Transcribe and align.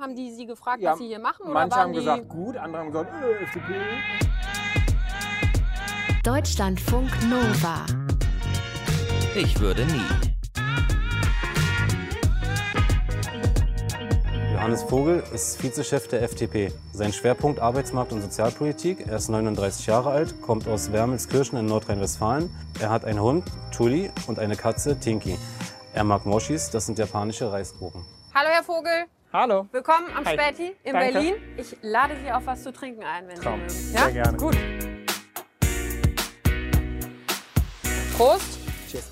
Haben 0.00 0.14
die 0.14 0.30
Sie 0.30 0.46
gefragt, 0.46 0.80
Ja, 0.80 0.92
was 0.92 0.98
Sie 0.98 1.08
hier 1.08 1.18
machen? 1.18 1.42
Oder 1.42 1.54
Manche 1.54 1.70
waren 1.72 1.80
haben 1.80 1.92
die... 1.92 1.98
gesagt 1.98 2.28
gut, 2.28 2.56
andere 2.56 2.82
haben 2.82 2.92
gesagt 2.92 3.12
äh, 3.20 3.42
FDP. 3.42 3.74
Deutschlandfunk 6.22 7.10
Nova. 7.28 7.84
Ich 9.34 9.58
würde 9.58 9.84
nie. 9.86 10.02
Johannes 14.52 14.82
Vogel 14.84 15.22
ist 15.34 15.60
Vizechef 15.62 16.06
der 16.08 16.22
FDP. 16.22 16.72
Sein 16.92 17.12
Schwerpunkt 17.12 17.58
Arbeitsmarkt 17.58 18.12
und 18.12 18.22
Sozialpolitik. 18.22 19.06
Er 19.06 19.16
ist 19.16 19.28
39 19.28 19.86
Jahre 19.86 20.10
alt, 20.10 20.40
kommt 20.42 20.68
aus 20.68 20.92
Wermelskirchen 20.92 21.58
in 21.58 21.66
Nordrhein-Westfalen. 21.66 22.54
Er 22.80 22.90
hat 22.90 23.04
einen 23.04 23.20
Hund, 23.20 23.44
Tulli, 23.74 24.10
und 24.28 24.38
eine 24.38 24.54
Katze, 24.54 24.98
Tinky. 25.00 25.36
Er 25.92 26.04
mag 26.04 26.24
Moschis, 26.24 26.70
das 26.70 26.86
sind 26.86 26.98
japanische 26.98 27.50
Reisgruppen. 27.50 28.04
Hallo, 28.34 28.48
Herr 28.50 28.62
Vogel. 28.62 29.06
Hallo. 29.32 29.66
Willkommen 29.72 30.08
am 30.16 30.24
Hi. 30.24 30.34
Späti 30.34 30.74
in 30.84 30.92
Danke. 30.94 31.12
Berlin. 31.12 31.34
Ich 31.58 31.76
lade 31.82 32.14
Sie 32.24 32.32
auf 32.32 32.46
was 32.46 32.62
zu 32.62 32.72
trinken 32.72 33.02
ein, 33.02 33.28
wenn 33.28 33.36
Traum. 33.36 33.60
Sie 33.68 33.92
mögen. 33.92 33.98
Sehr 33.98 34.12
gerne. 34.12 34.38
Gut. 34.38 34.56
Prost. 38.16 38.58
Tschüss. 38.90 39.10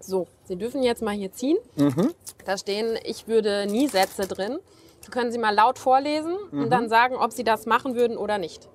So, 0.00 0.26
Sie 0.44 0.56
dürfen 0.56 0.82
jetzt 0.82 1.02
mal 1.02 1.14
hier 1.14 1.32
ziehen. 1.32 1.56
Mhm. 1.76 2.12
Da 2.44 2.58
stehen, 2.58 2.98
ich 3.04 3.26
würde 3.26 3.66
nie 3.66 3.88
Sätze 3.88 4.26
drin. 4.26 4.58
Die 5.06 5.10
können 5.10 5.32
Sie 5.32 5.38
mal 5.38 5.54
laut 5.54 5.78
vorlesen 5.78 6.36
Mhm. 6.50 6.64
und 6.64 6.70
dann 6.70 6.88
sagen, 6.90 7.16
ob 7.16 7.32
Sie 7.32 7.44
das 7.44 7.64
machen 7.66 7.94
würden 7.94 8.18
oder 8.18 8.36
nicht. 8.36 8.68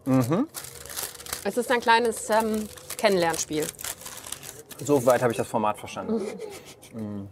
Es 1.43 1.55
ist 1.57 1.71
ein 1.71 1.81
kleines 1.81 2.29
ähm, 2.31 2.67
Kennenlernspiel. 2.97 3.65
So 4.83 5.05
weit 5.05 5.21
habe 5.21 5.31
ich 5.31 5.37
das 5.37 5.47
Format 5.47 5.77
verstanden. 5.77 6.21
Mhm. 6.93 7.27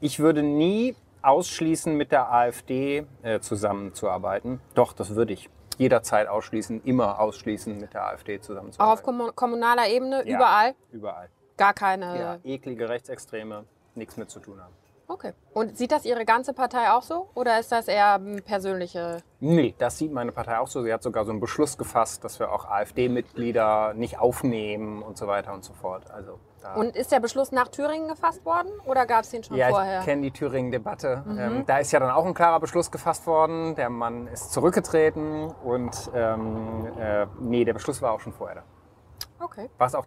Ich 0.00 0.18
würde 0.18 0.42
nie 0.42 0.94
ausschließen, 1.22 1.96
mit 1.96 2.12
der 2.12 2.32
AfD 2.32 3.04
äh, 3.22 3.40
zusammenzuarbeiten. 3.40 4.60
Doch, 4.74 4.92
das 4.92 5.14
würde 5.14 5.32
ich. 5.32 5.50
Jederzeit 5.76 6.26
ausschließen, 6.26 6.82
immer 6.84 7.20
ausschließen, 7.20 7.78
mit 7.78 7.94
der 7.94 8.04
AfD 8.08 8.34
Auch 8.34 8.40
auf 8.40 8.46
zusammenzuarbeiten. 8.46 9.04
kommun- 9.04 9.32
kommunaler 9.36 9.88
Ebene, 9.88 10.26
Ja. 10.28 10.36
überall, 10.36 10.74
Überall. 10.90 11.28
gar 11.56 11.72
keine. 11.72 12.18
Ja, 12.18 12.38
eklige 12.42 12.88
Rechtsextreme, 12.88 13.64
nichts 13.94 14.16
mit 14.16 14.28
zu 14.28 14.40
tun 14.40 14.60
haben. 14.60 14.72
Okay. 15.10 15.32
Und 15.54 15.78
sieht 15.78 15.90
das 15.90 16.04
Ihre 16.04 16.26
ganze 16.26 16.52
Partei 16.52 16.90
auch 16.92 17.02
so? 17.02 17.30
Oder 17.34 17.58
ist 17.58 17.72
das 17.72 17.88
eher 17.88 18.20
persönliche? 18.44 19.22
Nee, 19.40 19.74
das 19.78 19.96
sieht 19.96 20.12
meine 20.12 20.32
Partei 20.32 20.58
auch 20.58 20.68
so. 20.68 20.82
Sie 20.82 20.92
hat 20.92 21.02
sogar 21.02 21.24
so 21.24 21.30
einen 21.30 21.40
Beschluss 21.40 21.78
gefasst, 21.78 22.24
dass 22.24 22.38
wir 22.38 22.52
auch 22.52 22.66
AfD-Mitglieder 22.66 23.94
nicht 23.94 24.18
aufnehmen 24.18 25.02
und 25.02 25.16
so 25.16 25.26
weiter 25.26 25.54
und 25.54 25.64
so 25.64 25.72
fort. 25.72 26.10
Also 26.10 26.38
da 26.60 26.74
Und 26.74 26.94
ist 26.94 27.10
der 27.10 27.20
Beschluss 27.20 27.52
nach 27.52 27.68
Thüringen 27.68 28.06
gefasst 28.08 28.44
worden 28.44 28.68
oder 28.84 29.06
gab 29.06 29.24
es 29.24 29.30
den 29.30 29.42
schon 29.42 29.56
Ja, 29.56 29.70
vorher? 29.70 30.00
ich 30.00 30.04
kenne 30.04 30.22
die 30.22 30.30
Thüringen-Debatte. 30.30 31.22
Mhm. 31.24 31.38
Ähm, 31.38 31.64
da 31.66 31.78
ist 31.78 31.90
ja 31.90 32.00
dann 32.00 32.10
auch 32.10 32.26
ein 32.26 32.34
klarer 32.34 32.60
Beschluss 32.60 32.90
gefasst 32.90 33.26
worden. 33.26 33.76
Der 33.76 33.88
Mann 33.88 34.26
ist 34.26 34.52
zurückgetreten 34.52 35.50
und 35.64 36.10
ähm, 36.14 36.86
äh, 37.00 37.26
nee, 37.40 37.64
der 37.64 37.72
Beschluss 37.72 38.02
war 38.02 38.12
auch 38.12 38.20
schon 38.20 38.34
vorher 38.34 38.56
da. 38.56 39.44
Okay. 39.44 39.70
Was 39.78 39.94
auch 39.94 40.04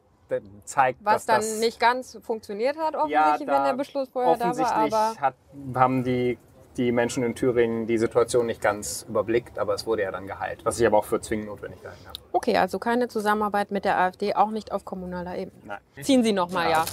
zeigt, 0.66 1.00
Was 1.04 1.26
dass 1.26 1.26
dann 1.26 1.42
das 1.42 1.60
nicht 1.60 1.80
ganz 1.80 2.18
funktioniert 2.22 2.78
hat, 2.78 2.94
ja, 2.94 3.00
offensichtlich, 3.02 3.48
wenn 3.48 3.56
da 3.56 3.66
der 3.66 3.74
Beschluss 3.74 4.10
vorher 4.10 4.36
da 4.36 4.40
war. 4.40 4.52
offensichtlich 4.52 4.94
Aber 4.94 5.16
hat, 5.20 5.36
haben 5.76 6.04
die, 6.04 6.38
die 6.78 6.92
Menschen 6.92 7.24
in 7.24 7.36
Thüringen 7.36 7.88
die 7.88 7.98
Situation 7.98 8.46
nicht 8.46 8.62
ganz 8.62 9.06
überblickt, 9.09 9.59
aber 9.59 9.74
es 9.74 9.86
wurde 9.86 10.04
ja 10.04 10.12
dann 10.12 10.28
geheilt, 10.28 10.64
was 10.64 10.80
ich 10.80 10.86
aber 10.86 10.98
auch 10.98 11.06
für 11.06 11.20
zwingend 11.20 11.48
notwendig 11.48 11.82
gehalten 11.82 12.06
habe. 12.08 12.20
okay, 12.32 12.58
also 12.58 12.80
keine 12.80 13.08
Zusammenarbeit 13.08 13.72
mit 13.72 13.84
der 13.86 13.98
AfD, 13.98 14.36
auch 14.36 14.52
nicht 14.52 14.72
auf 14.72 14.86
kommunaler 14.86 15.38
Ebene. 15.38 15.62
Nein. 15.66 15.80
Ziehen 16.02 16.24
Sie 16.24 16.32
noch 16.32 16.52
mal, 16.52 16.70
ja. 16.70 16.86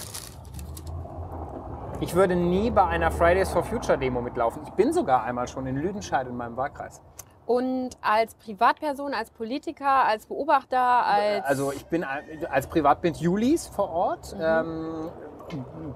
Ich 2.01 2.15
würde 2.15 2.37
nie 2.37 2.71
bei 2.71 2.85
einer 2.85 3.11
Fridays 3.11 3.51
for 3.51 3.65
Future 3.65 3.99
Demo 3.99 4.21
mitlaufen. 4.21 4.63
Ich 4.65 4.71
bin 4.71 4.93
sogar 4.93 5.25
einmal 5.25 5.49
schon 5.49 5.67
in 5.67 5.77
Lüdenscheid 5.77 6.29
in 6.29 6.37
meinem 6.37 6.57
Wahlkreis. 6.57 7.01
Und 7.49 7.91
als 8.03 8.35
Privatperson, 8.35 9.15
als 9.15 9.31
Politiker, 9.31 10.05
als 10.05 10.27
Beobachter, 10.27 10.79
als 11.07 11.45
Also 11.47 11.73
ich 11.73 11.87
bin 11.87 12.05
ein- 12.05 12.23
als 12.51 12.67
Privatbild 12.67 13.17
Julis 13.17 13.67
vor 13.69 13.89
Ort. 13.91 14.37
Ähm, 14.39 15.09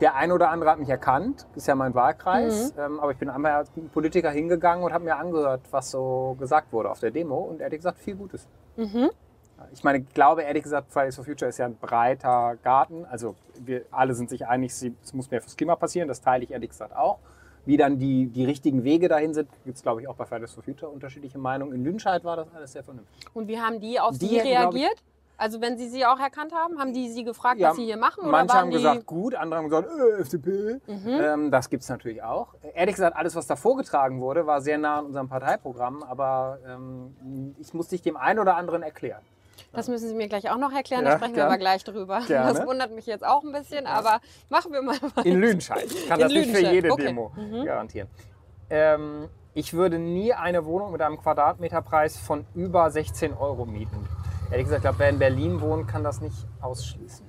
der 0.00 0.14
eine 0.14 0.32
oder 0.32 0.48
andere 0.48 0.70
hat 0.70 0.78
mich 0.78 0.88
erkannt, 0.88 1.46
ist 1.54 1.66
ja 1.68 1.74
mein 1.74 1.94
Wahlkreis. 1.94 2.72
Ähm, 2.78 2.98
aber 3.00 3.10
ich 3.12 3.18
bin 3.18 3.28
einmal 3.28 3.52
als 3.52 3.70
Politiker 3.92 4.30
hingegangen 4.30 4.82
und 4.82 4.94
habe 4.94 5.04
mir 5.04 5.16
angehört, 5.16 5.60
was 5.70 5.90
so 5.90 6.36
gesagt 6.40 6.72
wurde 6.72 6.90
auf 6.90 7.00
der 7.00 7.10
Demo. 7.10 7.36
Und 7.40 7.60
ehrlich 7.60 7.80
gesagt, 7.80 7.98
viel 7.98 8.16
Gutes. 8.16 8.48
Ich 9.74 9.84
meine, 9.84 9.98
ich 9.98 10.08
glaube 10.14 10.42
ehrlich 10.44 10.62
gesagt, 10.62 10.90
Fridays 10.90 11.16
for 11.16 11.24
Future 11.26 11.50
ist 11.50 11.58
ja 11.58 11.66
ein 11.66 11.76
breiter 11.76 12.56
Garten. 12.64 13.04
Also 13.04 13.34
wir 13.60 13.82
alle 13.90 14.14
sind 14.14 14.30
sich 14.30 14.46
einig, 14.46 14.72
es 14.72 15.12
muss 15.12 15.30
mehr 15.30 15.42
fürs 15.42 15.54
Klima 15.56 15.76
passieren. 15.76 16.08
Das 16.08 16.22
teile 16.22 16.44
ich 16.44 16.50
ehrlich 16.50 16.70
gesagt 16.70 16.96
auch. 16.96 17.18
Wie 17.64 17.76
dann 17.76 17.98
die, 17.98 18.26
die 18.26 18.44
richtigen 18.44 18.82
Wege 18.84 19.08
dahin 19.08 19.34
sind, 19.34 19.48
gibt 19.64 19.76
es, 19.76 19.82
glaube 19.82 20.00
ich, 20.02 20.08
auch 20.08 20.16
bei 20.16 20.24
Fridays 20.26 20.52
for 20.52 20.62
Future 20.64 20.90
unterschiedliche 20.90 21.38
Meinungen. 21.38 21.72
In 21.74 21.84
Lüdenscheid 21.84 22.24
war 22.24 22.36
das 22.36 22.48
alles 22.54 22.72
sehr 22.72 22.82
vernünftig. 22.82 23.24
und 23.34 23.46
wie 23.48 23.60
haben 23.60 23.78
die 23.80 24.00
auf 24.00 24.18
Die 24.18 24.26
Sie 24.26 24.34
glaub 24.38 24.44
ich- 24.44 24.50
reagiert? 24.58 25.02
Also 25.38 25.60
wenn 25.60 25.76
Sie 25.76 25.88
sie 25.88 26.06
auch 26.06 26.20
erkannt 26.20 26.52
haben, 26.54 26.78
haben 26.78 26.92
die 26.92 27.08
Sie 27.08 27.24
gefragt, 27.24 27.58
Ja, 27.58 27.70
was 27.70 27.76
Sie 27.76 27.84
hier 27.84 27.96
machen? 27.96 28.30
Manche 28.30 28.54
haben 28.54 28.70
gesagt 28.70 29.06
gut, 29.06 29.34
andere 29.34 29.58
haben 29.58 29.68
gesagt 29.68 29.88
äh, 29.90 30.20
FDP. 30.20 30.80
Ähm, 30.86 31.50
das 31.50 31.68
gibt 31.68 31.82
es 31.82 31.88
natürlich 31.88 32.22
auch. 32.22 32.54
Ehrlich 32.74 32.94
gesagt, 32.94 33.16
alles, 33.16 33.34
was 33.34 33.48
da 33.48 33.56
vorgetragen 33.56 34.20
wurde, 34.20 34.46
war 34.46 34.60
sehr 34.60 34.78
nah 34.78 34.98
an 34.98 35.06
unserem 35.06 35.28
Parteiprogramm, 35.28 36.04
aber 36.04 36.58
ähm, 36.68 37.56
ich 37.58 37.74
muss 37.74 37.88
dich 37.88 38.02
dem 38.02 38.16
einen 38.16 38.38
oder 38.38 38.56
anderen 38.56 38.82
erklären. 38.82 39.22
Das 39.72 39.88
müssen 39.88 40.08
Sie 40.08 40.14
mir 40.14 40.28
gleich 40.28 40.50
auch 40.50 40.58
noch 40.58 40.72
erklären, 40.72 41.04
Ja, 41.04 41.12
da 41.12 41.16
sprechen 41.16 41.32
wir 41.32 41.42
gern. 41.42 41.48
aber 41.48 41.58
gleich 41.58 41.82
drüber. 41.84 42.20
Gerne. 42.26 42.52
Das 42.52 42.66
wundert 42.66 42.92
mich 42.94 43.06
jetzt 43.06 43.24
auch 43.24 43.42
ein 43.42 43.52
bisschen, 43.52 43.86
aber 43.86 44.20
machen 44.50 44.72
wir 44.72 44.82
mal 44.82 44.96
weiter. 45.00 45.24
In 45.26 45.40
Lüdenscheid. 45.40 45.84
Ich 45.84 46.08
kann 46.08 46.20
In 46.20 46.24
das 46.26 46.32
nicht 46.32 46.46
für 46.46 46.56
Lüdenscheid, 46.56 46.74
jede 46.74 46.90
okay. 46.92 47.06
Demo 47.06 47.32
garantieren. 47.64 48.08
Ähm, 48.70 49.28
ich 49.54 49.72
würde 49.74 49.98
nie 49.98 50.32
eine 50.32 50.64
Wohnung 50.64 50.92
mit 50.92 51.02
einem 51.02 51.18
Quadratmeterpreis 51.20 52.16
von 52.16 52.46
über 52.54 52.90
16 52.90 53.34
Euro 53.34 53.66
mieten. 53.66 54.08
Ehrlich 54.50 54.64
gesagt, 54.64 54.80
ich 54.80 54.82
glaube, 54.82 54.98
wer 54.98 55.08
in 55.08 55.18
Berlin 55.18 55.60
wohnt, 55.60 55.88
kann 55.88 56.04
das 56.04 56.20
nicht 56.20 56.46
ausschließen. 56.60 57.26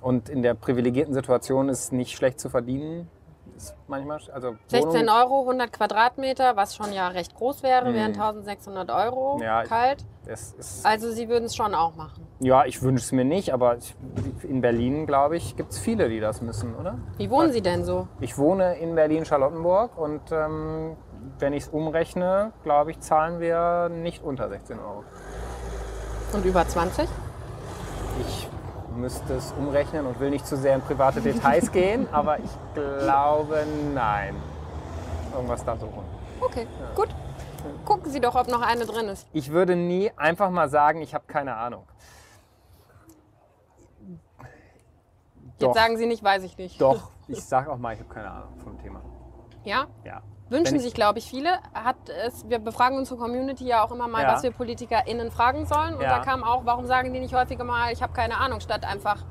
Und 0.00 0.28
in 0.28 0.42
der 0.42 0.54
privilegierten 0.54 1.14
Situation 1.14 1.68
ist 1.68 1.92
nicht 1.92 2.16
schlecht 2.16 2.38
zu 2.38 2.48
verdienen. 2.48 3.08
Ist 3.56 3.74
manchmal, 3.88 4.18
also 4.32 4.56
16 4.66 4.92
Wohnung- 4.92 5.08
Euro, 5.08 5.40
100 5.46 5.72
Quadratmeter, 5.72 6.56
was 6.56 6.76
schon 6.76 6.92
ja 6.92 7.08
recht 7.08 7.34
groß 7.34 7.62
wäre, 7.62 7.94
wären 7.94 8.12
1600 8.12 8.90
Euro 8.90 9.36
Mhm. 9.36 9.42
Ja, 9.42 9.62
ich- 9.62 9.68
kalt. 9.68 10.04
Also 10.82 11.12
Sie 11.12 11.28
würden 11.28 11.44
es 11.44 11.54
schon 11.56 11.74
auch 11.74 11.94
machen. 11.94 12.26
ja, 12.40 12.64
ich 12.64 12.82
wünsche 12.82 13.04
es 13.04 13.12
mir 13.12 13.24
nicht, 13.24 13.52
aber 13.54 13.76
in 14.42 14.60
Berlin, 14.60 15.06
glaube 15.06 15.36
ich, 15.36 15.56
gibt 15.56 15.72
es 15.72 15.78
viele, 15.78 16.08
die 16.08 16.18
das 16.20 16.42
müssen, 16.42 16.74
oder? 16.74 16.98
Wie 17.16 17.30
wohnen 17.30 17.52
Sie 17.52 17.62
denn 17.62 17.84
so? 17.84 18.08
Ich 18.20 18.36
wohne 18.36 18.74
in 18.78 18.94
Berlin-Charlottenburg 18.96 19.96
und 19.96 20.20
ähm, 20.32 20.96
wenn 21.38 21.52
ich 21.52 21.62
es 21.64 21.68
umrechne, 21.68 22.52
glaube 22.64 22.90
ich, 22.90 23.00
zahlen 23.00 23.40
wir 23.40 23.88
nicht 23.88 24.22
unter 24.24 24.48
16 24.48 24.78
Euro. 24.80 25.04
Und 26.32 26.44
über 26.44 26.66
20? 26.66 27.08
Ich 28.26 28.48
müsste 28.96 29.34
es 29.34 29.52
umrechnen 29.52 30.06
und 30.06 30.18
will 30.20 30.30
nicht 30.30 30.46
zu 30.46 30.56
sehr 30.56 30.74
in 30.74 30.80
private 30.80 31.20
Details 31.20 31.70
gehen, 31.72 32.08
aber 32.12 32.38
ich 32.38 32.50
glaube, 32.74 33.64
nein. 33.94 34.34
Irgendwas 35.32 35.64
da 35.64 35.76
so 35.76 35.86
rum. 35.86 36.04
Okay, 36.40 36.66
gut. 36.94 37.08
Gucken 37.84 38.10
Sie 38.10 38.20
doch, 38.20 38.34
ob 38.34 38.48
noch 38.48 38.62
eine 38.62 38.86
drin 38.86 39.08
ist. 39.08 39.26
Ich 39.32 39.50
würde 39.50 39.76
nie 39.76 40.10
einfach 40.16 40.50
mal 40.50 40.68
sagen, 40.68 41.00
ich 41.02 41.14
habe 41.14 41.24
keine 41.26 41.56
Ahnung. 41.56 41.84
Jetzt 45.58 45.62
Doch. 45.62 45.74
sagen 45.74 45.96
Sie 45.96 46.06
nicht, 46.06 46.22
weiß 46.22 46.42
ich 46.42 46.58
nicht. 46.58 46.80
Doch, 46.80 47.10
ich 47.28 47.42
sage 47.42 47.72
auch 47.72 47.78
mal, 47.78 47.94
ich 47.94 48.00
habe 48.00 48.12
keine 48.12 48.30
Ahnung 48.30 48.58
vom 48.62 48.78
Thema. 48.78 49.00
Ja? 49.64 49.86
Ja. 50.04 50.22
Wünschen 50.48 50.78
sich, 50.78 50.94
glaube 50.94 51.18
ich, 51.18 51.28
viele. 51.28 51.50
Hat 51.74 51.96
es, 52.26 52.48
wir 52.48 52.58
befragen 52.60 52.96
unsere 52.96 53.18
Community 53.18 53.66
ja 53.66 53.84
auch 53.84 53.90
immer 53.90 54.06
mal, 54.06 54.22
Ja. 54.22 54.32
was 54.34 54.42
wir 54.44 54.52
PolitikerInnen 54.52 55.30
fragen 55.30 55.66
sollen. 55.66 55.94
Und 55.94 56.02
Ja. 56.02 56.18
da 56.18 56.24
kam 56.24 56.44
auch, 56.44 56.64
warum 56.64 56.86
sagen 56.86 57.12
die 57.12 57.18
nicht 57.20 57.34
häufiger 57.34 57.64
mal, 57.64 57.92
ich 57.92 58.02
habe 58.02 58.12
keine 58.12 58.38
Ahnung, 58.38 58.60
statt 58.60 58.84
einfach 58.84 59.24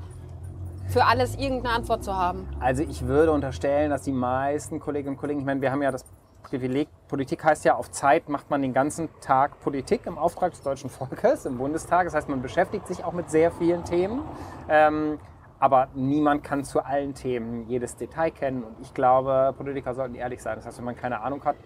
für 0.88 1.04
alles 1.04 1.34
irgendeine 1.36 1.74
Antwort 1.74 2.04
zu 2.04 2.14
haben. 2.14 2.46
Also 2.60 2.82
ich 2.82 3.06
würde 3.06 3.32
unterstellen, 3.32 3.90
dass 3.90 4.02
die 4.02 4.12
meisten 4.12 4.78
Kolleginnen 4.78 5.14
und 5.14 5.20
Kollegen, 5.20 5.40
ich 5.40 5.46
meine, 5.46 5.60
wir 5.60 5.72
haben 5.72 5.82
ja 5.82 5.90
das 5.90 6.04
Privileg, 6.42 6.88
Politik 7.08 7.42
heißt 7.42 7.64
ja, 7.64 7.74
auf 7.74 7.90
Zeit 7.90 8.28
macht 8.28 8.50
man 8.50 8.62
den 8.62 8.72
ganzen 8.72 9.08
Tag 9.20 9.58
Politik 9.60 10.02
im 10.06 10.16
Auftrag 10.16 10.52
des 10.52 10.62
deutschen 10.62 10.90
Volkes 10.90 11.44
im 11.44 11.58
Bundestag. 11.58 12.04
Das 12.04 12.14
heißt, 12.14 12.28
man 12.28 12.40
beschäftigt 12.40 12.86
sich 12.86 13.04
auch 13.04 13.12
mit 13.12 13.30
sehr 13.30 13.50
vielen 13.50 13.84
Themen. 13.84 14.22
Ähm, 14.68 15.18
aber 15.58 15.88
niemand 15.94 16.44
kann 16.44 16.64
zu 16.64 16.84
allen 16.84 17.14
Themen 17.14 17.66
jedes 17.68 17.96
Detail 17.96 18.30
kennen. 18.30 18.62
Und 18.64 18.76
ich 18.80 18.92
glaube, 18.94 19.54
Politiker 19.56 19.94
sollten 19.94 20.14
ehrlich 20.14 20.42
sein. 20.42 20.56
Das 20.56 20.66
heißt, 20.66 20.78
wenn 20.78 20.84
man 20.84 20.96
keine 20.96 21.20
Ahnung 21.20 21.44
hat, 21.44 21.56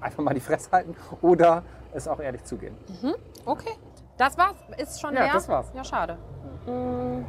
einfach 0.00 0.22
mal 0.22 0.34
die 0.34 0.40
Fresse 0.40 0.70
halten 0.72 0.94
oder 1.22 1.62
es 1.92 2.06
auch 2.08 2.20
ehrlich 2.20 2.44
zugeben. 2.44 2.76
Okay. 3.44 3.72
Das 4.16 4.36
war's? 4.36 4.56
Ist 4.76 5.00
schon 5.00 5.14
Ja, 5.14 5.24
leer? 5.24 5.32
das 5.34 5.48
war's. 5.48 5.70
Ja, 5.74 5.84
schade. 5.84 6.18
Hm. 6.66 7.24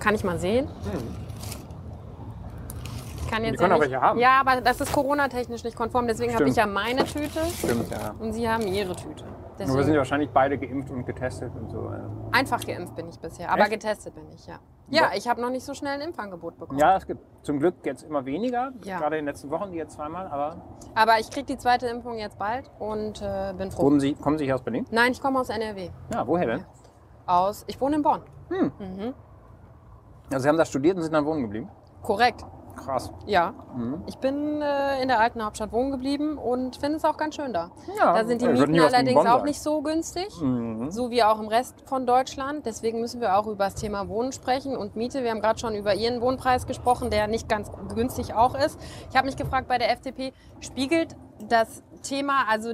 Kann 0.00 0.14
ich 0.14 0.24
mal 0.24 0.38
sehen? 0.38 0.68
Kann 3.28 3.42
Die 3.42 3.48
jetzt 3.50 3.58
können 3.58 3.70
ja 3.70 3.76
auch 3.76 3.80
nicht, 3.80 3.90
welche 3.90 4.00
haben. 4.00 4.18
Ja, 4.18 4.40
aber 4.40 4.60
das 4.60 4.80
ist 4.80 4.92
Corona-technisch 4.92 5.64
nicht 5.64 5.76
konform. 5.76 6.06
Deswegen 6.06 6.34
habe 6.34 6.48
ich 6.48 6.56
ja 6.56 6.66
meine 6.66 7.04
Tüte 7.04 7.40
Stimmt, 7.46 7.90
ja. 7.90 8.14
und 8.18 8.32
Sie 8.32 8.48
haben 8.48 8.66
Ihre 8.66 8.94
Tüte. 8.94 9.24
Aber 9.58 9.74
wir 9.74 9.84
sind 9.84 9.92
ja 9.94 9.98
wahrscheinlich 9.98 10.30
beide 10.30 10.58
geimpft 10.58 10.90
und 10.90 11.04
getestet 11.06 11.52
und 11.54 11.70
so. 11.70 11.84
ja. 11.84 12.10
einfach 12.32 12.60
geimpft 12.64 12.96
bin 12.96 13.08
ich 13.08 13.18
bisher, 13.20 13.50
aber 13.50 13.62
Echt? 13.62 13.70
getestet 13.72 14.14
bin 14.14 14.28
ich, 14.32 14.46
ja. 14.46 14.56
Ja, 14.90 15.10
ich 15.16 15.28
habe 15.28 15.40
noch 15.40 15.50
nicht 15.50 15.64
so 15.64 15.72
schnell 15.74 15.94
ein 15.94 16.00
Impfangebot 16.02 16.58
bekommen. 16.58 16.78
Ja, 16.78 16.96
es 16.96 17.06
gibt 17.06 17.20
zum 17.44 17.58
Glück 17.58 17.76
jetzt 17.84 18.02
immer 18.02 18.26
weniger. 18.26 18.72
Ja. 18.82 18.98
Gerade 18.98 19.16
in 19.16 19.24
den 19.24 19.32
letzten 19.32 19.50
Wochen, 19.50 19.72
die 19.72 19.78
jetzt 19.78 19.94
zweimal. 19.94 20.26
Aber 20.26 20.56
Aber 20.94 21.18
ich 21.18 21.30
kriege 21.30 21.46
die 21.46 21.56
zweite 21.56 21.86
Impfung 21.86 22.18
jetzt 22.18 22.38
bald 22.38 22.70
und 22.78 23.22
äh, 23.22 23.54
bin 23.56 23.70
froh. 23.70 23.84
kommen 23.84 24.00
Sie, 24.00 24.14
kommen 24.14 24.36
Sie 24.36 24.44
hier 24.44 24.56
aus 24.56 24.62
Berlin? 24.62 24.84
Nein, 24.90 25.12
ich 25.12 25.22
komme 25.22 25.40
aus 25.40 25.48
NRW. 25.48 25.88
Ja, 26.12 26.26
woher 26.26 26.46
denn? 26.46 26.64
Aus, 27.26 27.64
ich 27.66 27.80
wohne 27.80 27.96
in 27.96 28.02
Bonn. 28.02 28.20
Also 30.30 30.42
Sie 30.42 30.48
haben 30.48 30.58
da 30.58 30.64
studiert 30.64 30.96
und 30.96 31.02
sind 31.02 31.12
dann 31.14 31.24
wohnen 31.24 31.42
geblieben? 31.42 31.68
Korrekt. 32.02 32.44
Krass. 32.76 33.12
Ja. 33.26 33.54
Mhm. 33.76 34.02
Ich 34.06 34.18
bin 34.18 34.60
äh, 34.60 35.00
in 35.02 35.08
der 35.08 35.20
alten 35.20 35.44
Hauptstadt 35.44 35.72
wohnen 35.72 35.90
geblieben 35.90 36.38
und 36.38 36.76
finde 36.76 36.96
es 36.96 37.04
auch 37.04 37.16
ganz 37.16 37.36
schön 37.36 37.52
da. 37.52 37.70
Ja, 37.98 38.14
Da 38.14 38.24
sind 38.24 38.42
die 38.42 38.48
Mieten 38.48 38.78
allerdings 38.80 39.26
auch 39.26 39.44
nicht 39.44 39.60
so 39.60 39.82
günstig. 39.82 40.28
Mhm. 40.40 40.90
So 40.90 41.10
wie 41.10 41.22
auch 41.22 41.40
im 41.40 41.48
Rest 41.48 41.82
von 41.86 42.06
Deutschland. 42.06 42.66
Deswegen 42.66 43.00
müssen 43.00 43.20
wir 43.20 43.36
auch 43.36 43.46
über 43.46 43.64
das 43.64 43.74
Thema 43.74 44.08
Wohnen 44.08 44.32
sprechen 44.32 44.76
und 44.76 44.96
Miete. 44.96 45.22
Wir 45.22 45.30
haben 45.30 45.40
gerade 45.40 45.58
schon 45.58 45.74
über 45.74 45.94
Ihren 45.94 46.20
Wohnpreis 46.20 46.66
gesprochen, 46.66 47.10
der 47.10 47.26
nicht 47.26 47.48
ganz 47.48 47.70
günstig 47.94 48.34
auch 48.34 48.54
ist. 48.54 48.78
Ich 49.10 49.16
habe 49.16 49.26
mich 49.26 49.36
gefragt, 49.36 49.68
bei 49.68 49.78
der 49.78 49.90
FDP 49.90 50.32
spiegelt 50.60 51.16
das 51.48 51.82
Thema, 52.02 52.44
also 52.48 52.72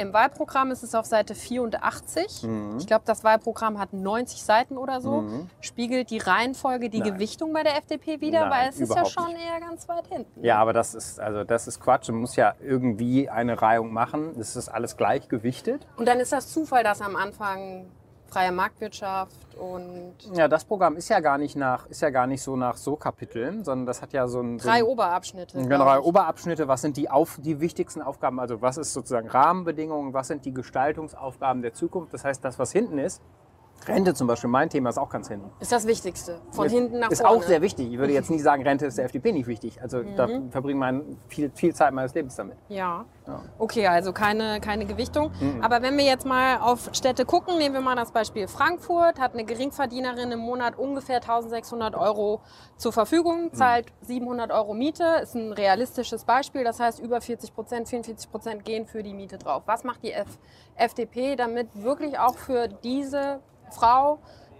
im 0.00 0.12
Wahlprogramm 0.14 0.70
ist 0.70 0.82
es 0.82 0.94
auf 0.94 1.04
Seite 1.04 1.34
84. 1.34 2.42
Mhm. 2.42 2.78
Ich 2.78 2.86
glaube, 2.86 3.02
das 3.04 3.22
Wahlprogramm 3.22 3.78
hat 3.78 3.92
90 3.92 4.42
Seiten 4.42 4.76
oder 4.78 5.00
so. 5.00 5.24
Spiegelt 5.60 6.10
die 6.10 6.18
Reihenfolge 6.18 6.88
die 6.88 7.00
Nein. 7.00 7.12
Gewichtung 7.14 7.52
bei 7.52 7.62
der 7.62 7.76
FDP 7.76 8.20
wieder? 8.20 8.40
Nein, 8.40 8.50
Weil 8.50 8.68
es 8.70 8.80
ist 8.80 8.94
ja 8.94 9.04
schon 9.04 9.28
nicht. 9.28 9.44
eher 9.46 9.60
ganz 9.60 9.88
weit 9.88 10.06
hinten. 10.08 10.42
Ja, 10.42 10.58
aber 10.58 10.72
das 10.72 10.94
ist, 10.94 11.20
also 11.20 11.44
das 11.44 11.68
ist 11.68 11.80
Quatsch. 11.80 12.08
Man 12.08 12.20
muss 12.20 12.36
ja 12.36 12.54
irgendwie 12.60 13.28
eine 13.28 13.60
Reihung 13.60 13.92
machen. 13.92 14.32
Das 14.36 14.56
ist 14.56 14.68
alles 14.68 14.96
gleich 14.96 15.28
gewichtet. 15.28 15.86
Und 15.96 16.08
dann 16.08 16.18
ist 16.18 16.32
das 16.32 16.48
Zufall, 16.50 16.82
dass 16.82 17.02
am 17.02 17.16
Anfang 17.16 17.86
freie 18.30 18.52
Marktwirtschaft 18.52 19.56
und 19.58 20.14
Ja, 20.34 20.48
das 20.48 20.64
Programm 20.64 20.96
ist 20.96 21.08
ja 21.08 21.20
gar 21.20 21.38
nicht 21.38 21.56
nach, 21.56 21.86
ist 21.86 22.00
ja 22.00 22.10
gar 22.10 22.26
nicht 22.26 22.42
so 22.42 22.56
nach 22.56 22.76
so 22.76 22.96
Kapiteln, 22.96 23.64
sondern 23.64 23.86
das 23.86 24.00
hat 24.00 24.12
ja 24.12 24.28
so 24.28 24.40
ein, 24.40 24.58
so 24.58 24.68
drei 24.68 24.78
ein 24.78 24.84
Oberabschnitte. 24.84 25.58
Genau, 25.58 25.84
drei. 25.84 26.00
Oberabschnitte. 26.00 26.68
Was 26.68 26.82
sind 26.82 26.96
die, 26.96 27.10
auf, 27.10 27.38
die 27.42 27.60
wichtigsten 27.60 28.02
Aufgaben? 28.02 28.38
Also 28.40 28.62
was 28.62 28.78
ist 28.78 28.92
sozusagen 28.92 29.28
Rahmenbedingungen? 29.28 30.14
Was 30.14 30.28
sind 30.28 30.44
die 30.44 30.54
Gestaltungsaufgaben 30.54 31.62
der 31.62 31.74
Zukunft? 31.74 32.14
Das 32.14 32.24
heißt, 32.24 32.44
das, 32.44 32.58
was 32.58 32.72
hinten 32.72 32.98
ist, 32.98 33.20
Rente 33.86 34.14
zum 34.14 34.26
Beispiel, 34.26 34.50
mein 34.50 34.68
Thema 34.68 34.90
ist 34.90 34.98
auch 34.98 35.08
ganz 35.08 35.28
hinten. 35.28 35.50
Ist 35.60 35.72
das 35.72 35.86
Wichtigste. 35.86 36.38
Von 36.50 36.66
ist, 36.66 36.72
hinten 36.72 36.98
nach 36.98 37.10
ist 37.10 37.22
vorne. 37.22 37.36
auch 37.36 37.42
sehr 37.42 37.62
wichtig. 37.62 37.90
Ich 37.92 37.98
würde 37.98 38.12
jetzt 38.12 38.30
nicht 38.30 38.42
sagen, 38.42 38.62
Rente 38.62 38.86
ist 38.86 38.98
der 38.98 39.06
FDP 39.06 39.32
nicht 39.32 39.46
wichtig. 39.46 39.80
Also 39.82 40.02
da 40.02 40.26
Mhm. 40.26 40.50
verbringe 40.50 40.74
ich 40.74 40.78
mein, 40.80 41.16
viel, 41.28 41.50
viel 41.54 41.74
Zeit 41.74 41.92
meines 41.92 42.14
Lebens 42.14 42.36
damit. 42.36 42.56
Ja. 42.68 43.04
Ja. 43.26 43.40
Okay, 43.58 43.86
also 43.86 44.12
keine, 44.12 44.60
keine 44.60 44.86
Gewichtung. 44.86 45.30
Mhm. 45.40 45.62
Aber 45.62 45.82
wenn 45.82 45.96
wir 45.96 46.04
jetzt 46.04 46.26
mal 46.26 46.58
auf 46.58 46.90
Städte 46.92 47.24
gucken, 47.24 47.58
nehmen 47.58 47.74
wir 47.74 47.80
mal 47.80 47.96
das 47.96 48.10
Beispiel 48.12 48.48
Frankfurt, 48.48 49.18
hat 49.18 49.34
eine 49.34 49.44
Geringverdienerin 49.44 50.32
im 50.32 50.40
Monat 50.40 50.78
ungefähr 50.78 51.20
1600 51.20 51.94
Euro 51.94 52.40
zur 52.76 52.90
Mhm. 52.90 52.94
Verfügung, 52.94 53.52
zahlt 53.54 53.86
700 54.02 54.50
Euro 54.50 54.74
Miete, 54.74 55.04
ist 55.22 55.34
ein 55.34 55.52
realistisches 55.52 56.24
Beispiel. 56.24 56.64
Das 56.64 56.80
heißt, 56.80 56.98
über 57.00 57.20
40 57.20 57.54
Prozent, 57.54 57.88
44 57.88 58.30
Prozent 58.30 58.64
gehen 58.64 58.86
für 58.86 59.02
die 59.02 59.14
Miete 59.14 59.38
drauf. 59.38 59.62
Was 59.66 59.84
macht 59.84 60.02
die 60.02 60.12
F 60.12 60.38
FDP, 60.76 61.36
damit 61.36 61.68
wirklich 61.82 62.18
auch 62.18 62.36
für 62.36 62.66
diese 62.68 63.40
Frau, 63.70 64.18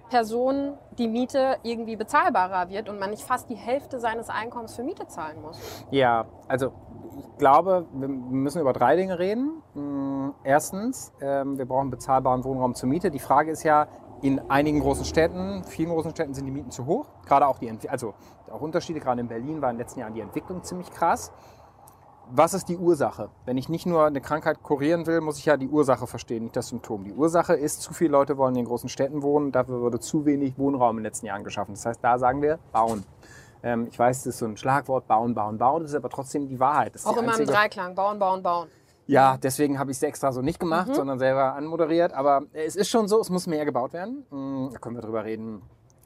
Person 0.09 0.77
die 0.99 1.09
Miete 1.09 1.57
irgendwie 1.63 1.97
bezahlbarer 1.97 2.69
wird 2.69 2.89
und 2.89 2.99
man 2.99 3.11
nicht 3.11 3.23
fast 3.23 3.49
die 3.49 3.55
Hälfte 3.55 4.01
seines 4.01 4.29
Einkommens 4.29 4.75
für 4.75 4.83
Miete 4.83 5.07
zahlen 5.07 5.41
muss? 5.41 5.59
Ja, 5.91 6.27
also 6.49 6.73
ich 7.19 7.39
glaube, 7.39 7.87
wir 7.93 8.09
müssen 8.09 8.61
über 8.61 8.73
drei 8.73 8.97
Dinge 8.97 9.19
reden. 9.19 9.63
Mm, 9.75 10.11
Erstens, 10.43 11.13
ähm, 11.21 11.59
wir 11.59 11.67
brauchen 11.67 11.91
bezahlbaren 11.91 12.45
Wohnraum 12.45 12.75
zur 12.75 12.89
Miete. 12.89 13.11
Die 13.11 13.19
Frage 13.19 13.51
ist 13.51 13.63
ja, 13.63 13.89
in 14.23 14.51
einigen 14.51 14.81
großen 14.81 15.05
Städten, 15.05 15.65
vielen 15.65 15.91
großen 15.91 16.11
Städten 16.11 16.35
sind 16.35 16.45
die 16.45 16.51
Mieten 16.51 16.71
zu 16.71 16.87
hoch. 16.87 17.07
Gerade 17.27 17.47
auch 17.47 17.59
die, 17.59 17.71
also 17.89 18.15
auch 18.51 18.61
Unterschiede, 18.61 19.01
gerade 19.01 19.21
in 19.21 19.29
Berlin 19.29 19.63
war 19.63 19.71
in 19.71 19.77
den 19.77 19.81
letzten 19.81 20.01
Jahren 20.01 20.15
die 20.15 20.21
Entwicklung 20.21 20.63
ziemlich 20.63 20.91
krass. 20.91 21.33
Was 22.33 22.55
ist 22.55 22.69
die 22.69 22.77
Ursache? 22.77 23.29
Wenn 23.45 23.57
ich 23.57 23.69
nicht 23.69 23.87
nur 23.87 24.05
eine 24.05 24.21
Krankheit 24.21 24.63
kurieren 24.63 25.07
will, 25.07 25.21
muss 25.21 25.39
ich 25.39 25.47
ja 25.47 25.57
die 25.57 25.69
Ursache 25.69 26.07
verstehen, 26.07 26.45
nicht 26.45 26.57
das 26.57 26.69
Symptom. 26.69 27.05
Die 27.05 27.13
Ursache 27.13 27.55
ist, 27.55 27.83
zu 27.83 27.93
viele 27.93 28.11
Leute 28.13 28.37
wollen 28.39 28.55
in 28.55 28.63
den 28.63 28.67
großen 28.67 28.89
Städten 28.89 29.23
wohnen, 29.23 29.51
dafür 29.53 29.81
wurde 29.81 29.99
zu 30.01 30.25
wenig 30.27 30.57
Wohnraum 30.59 30.91
in 30.99 31.03
den 31.03 31.05
letzten 31.05 31.27
Jahren 31.27 31.43
geschaffen. 31.45 31.75
Das 31.75 31.87
heißt, 31.87 32.01
da 32.03 32.19
sagen 32.19 32.41
wir, 32.43 32.59
bauen. 32.73 33.05
Ähm, 33.63 33.89
ich 33.91 33.99
weiß, 33.99 34.19
das 34.19 34.27
ist 34.35 34.39
so 34.39 34.47
ein 34.47 34.57
Schlagwort, 34.57 35.07
bauen, 35.07 35.35
bauen, 35.35 35.59
bauen. 35.59 35.83
Das 35.83 35.91
ist 35.91 35.97
aber 35.97 36.09
trotzdem 36.09 36.49
die 36.49 36.59
Wahrheit. 36.61 36.95
Auch 37.05 37.13
die 37.13 37.19
immer 37.19 37.23
im 37.25 37.29
einzige- 37.31 37.53
Dreiklang, 37.53 37.95
bauen, 37.95 38.19
bauen, 38.19 38.43
bauen. 38.43 38.69
ja, 39.07 39.37
deswegen 39.37 39.79
habe 39.79 39.91
ich 39.91 39.97
es 39.97 40.03
extra 40.03 40.31
so 40.33 40.41
nicht 40.41 40.61
gemacht, 40.61 40.89
Mhm. 40.89 40.95
sondern 40.95 41.19
selber 41.19 41.55
anmoderiert. 41.55 42.13
Aber 42.13 42.43
es 42.53 42.77
ist 42.77 42.89
schon 42.89 43.09
so, 43.09 43.21
es 43.21 43.29
muss 43.29 43.47
mehr 43.47 43.65
gebaut 43.65 43.93
werden. 43.93 44.25
Mm, 44.31 44.69
Da 44.73 44.79
können 44.79 44.97
wir 44.97 45.03
drüber 45.03 45.25
reden. 45.25 45.63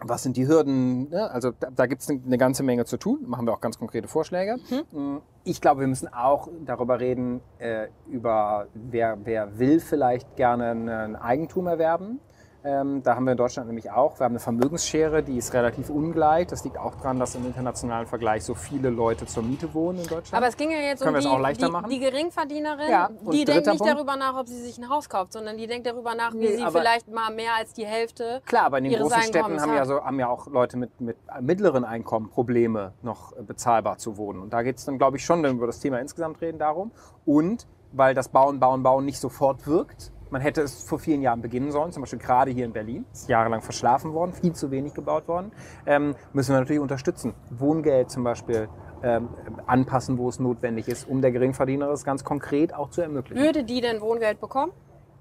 Was 0.07 0.23
sind 0.23 0.37
die 0.37 0.47
Hürden? 0.47 1.09
Ne? 1.09 1.31
Also 1.31 1.51
da, 1.59 1.71
da 1.75 1.87
gibt 1.87 2.03
es 2.03 2.11
eine 2.11 2.39
ganze 2.39 2.63
Menge 2.63 2.85
zu 2.85 2.97
tun. 2.99 3.21
Machen 3.27 3.47
wir 3.47 3.53
auch 3.53 3.61
ganz 3.61 3.79
konkrete 3.79 4.07
Vorschläge. 4.07 4.57
Mm, 4.93 5.17
Ich 5.45 5.61
glaube, 5.61 5.81
wir 5.81 5.87
müssen 5.87 6.09
auch 6.13 6.49
darüber 6.67 7.01
reden, 7.01 7.41
äh, 7.59 7.89
über 8.09 8.67
wer, 8.75 9.19
wer 9.25 9.59
will 9.59 9.81
vielleicht 9.81 10.37
gerne 10.37 10.71
ein 10.71 11.17
Eigentum 11.17 11.67
erwerben. 11.67 12.21
Ähm, 12.67 13.03
da 13.03 13.15
haben 13.15 13.25
wir 13.25 13.33
in 13.33 13.37
Deutschland 13.37 13.67
nämlich 13.69 13.91
auch, 13.91 14.19
wir 14.19 14.25
haben 14.25 14.33
eine 14.33 14.41
Vermögensschere, 14.41 15.23
die 15.23 15.37
ist 15.37 15.53
relativ 15.53 15.91
ungleich. 15.91 16.47
Das 16.47 16.65
liegt 16.65 16.79
auch 16.79 16.95
daran, 16.95 17.19
dass 17.19 17.35
im 17.35 17.45
internationalen 17.45 18.07
Vergleich 18.07 18.43
so 18.43 18.55
viele 18.55 18.89
Leute 18.89 19.27
zur 19.27 19.43
Miete 19.43 19.75
wohnen 19.75 19.99
in 19.99 20.07
Deutschland. 20.07 20.33
Aber 20.33 20.47
es 20.49 20.57
ging 20.57 20.71
ja 20.71 20.79
jetzt 20.79 21.03
Können 21.03 21.11
um 21.11 21.15
wir 21.17 21.19
es 21.19 21.25
die, 21.27 21.31
auch 21.31 21.41
leichter 21.41 21.67
die, 21.67 21.73
machen? 21.73 21.91
die 21.91 21.99
Geringverdienerin, 21.99 22.91
Ja, 22.91 23.11
die 23.31 23.45
denkt 23.45 23.67
nicht 23.67 23.79
Punkt? 23.79 23.95
darüber 23.95 24.17
nach, 24.17 24.39
ob 24.39 24.49
sie 24.49 24.59
sich 24.59 24.79
ein 24.79 24.89
Haus 24.89 25.11
kauft, 25.11 25.35
sondern 25.35 25.59
die 25.59 25.67
denkt 25.67 25.87
darüber 25.87 26.15
nach, 26.15 26.33
wie 26.33 26.39
Nee, 26.39 26.57
sie 26.57 26.67
vielleicht 26.71 27.07
mal 27.13 27.35
mehr 27.35 27.55
als 27.59 27.75
die 27.75 27.85
Hälfte. 27.85 28.41
Klar, 28.47 28.65
aber 28.65 28.79
in 28.79 28.85
den 28.85 28.99
großen 28.99 29.23
Städten 29.25 29.61
haben 29.61 29.75
ja, 29.75 29.85
so, 29.85 30.03
haben 30.03 30.19
ja 30.19 30.29
auch 30.29 30.47
Leute 30.47 30.79
mit, 30.79 30.99
mit 31.03 31.19
mittleren 31.43 31.85
Einkommen 31.85 32.31
Probleme, 32.31 32.93
noch 33.03 33.37
äh, 33.37 33.43
bezahlbar 33.43 33.99
zu 33.99 34.17
wohnen. 34.17 34.41
Und 34.41 34.55
da 34.55 34.63
geht 34.63 34.79
es 34.79 34.87
dann, 34.87 34.97
glaube 34.97 35.19
ich, 35.19 35.25
schon, 35.27 35.43
wenn 35.43 35.51
wir 35.53 35.57
über 35.59 35.67
das 35.67 35.81
Thema 35.81 36.01
insgesamt 36.01 36.41
reden, 36.41 36.59
darum. 36.59 36.93
Und 37.27 37.67
weil 37.93 38.15
das 38.15 38.29
Bauen, 38.29 38.59
Bauen, 38.59 38.83
Bauen 38.83 39.05
nicht 39.05 39.21
sofort 39.21 39.67
wirkt. 39.67 40.11
Man 40.31 40.41
hätte 40.41 40.63
es 40.63 40.83
vor 40.83 40.99
vielen 40.99 41.23
Jahren 41.23 41.43
beginnen 41.43 41.71
sollen, 41.71 41.93
zum 41.93 42.03
Beispiel 42.03 42.19
gerade 42.19 42.51
hier 42.51 42.65
in 42.65 42.73
Berlin. 42.73 43.05
Ist 43.13 43.29
jahrelang 43.29 43.63
verschlafen 43.63 44.13
worden, 44.13 44.33
viel 44.33 44.53
zu 44.53 44.71
wenig 44.71 44.95
gebaut 44.95 45.29
worden. 45.29 45.53
Ähm, 45.87 46.15
müssen 46.33 46.53
wir 46.55 46.61
natürlich 46.61 46.83
unterstützen. 46.83 47.35
Wohngeld 47.51 48.11
zum 48.11 48.25
Beispiel 48.25 48.69
ähm, 49.03 49.29
anpassen, 49.67 50.19
wo 50.19 50.29
es 50.29 50.39
notwendig 50.41 50.89
ist, 50.89 51.09
um 51.09 51.21
der 51.21 51.31
Geringverdiener 51.31 51.89
es 51.91 52.05
ganz 52.05 52.25
konkret 52.25 52.75
auch 52.75 52.91
zu 52.91 53.03
ermöglichen. 53.03 53.43
Würde 53.43 53.65
die 53.65 53.81
denn 53.81 54.01
Wohngeld 54.01 54.41
bekommen? 54.41 54.73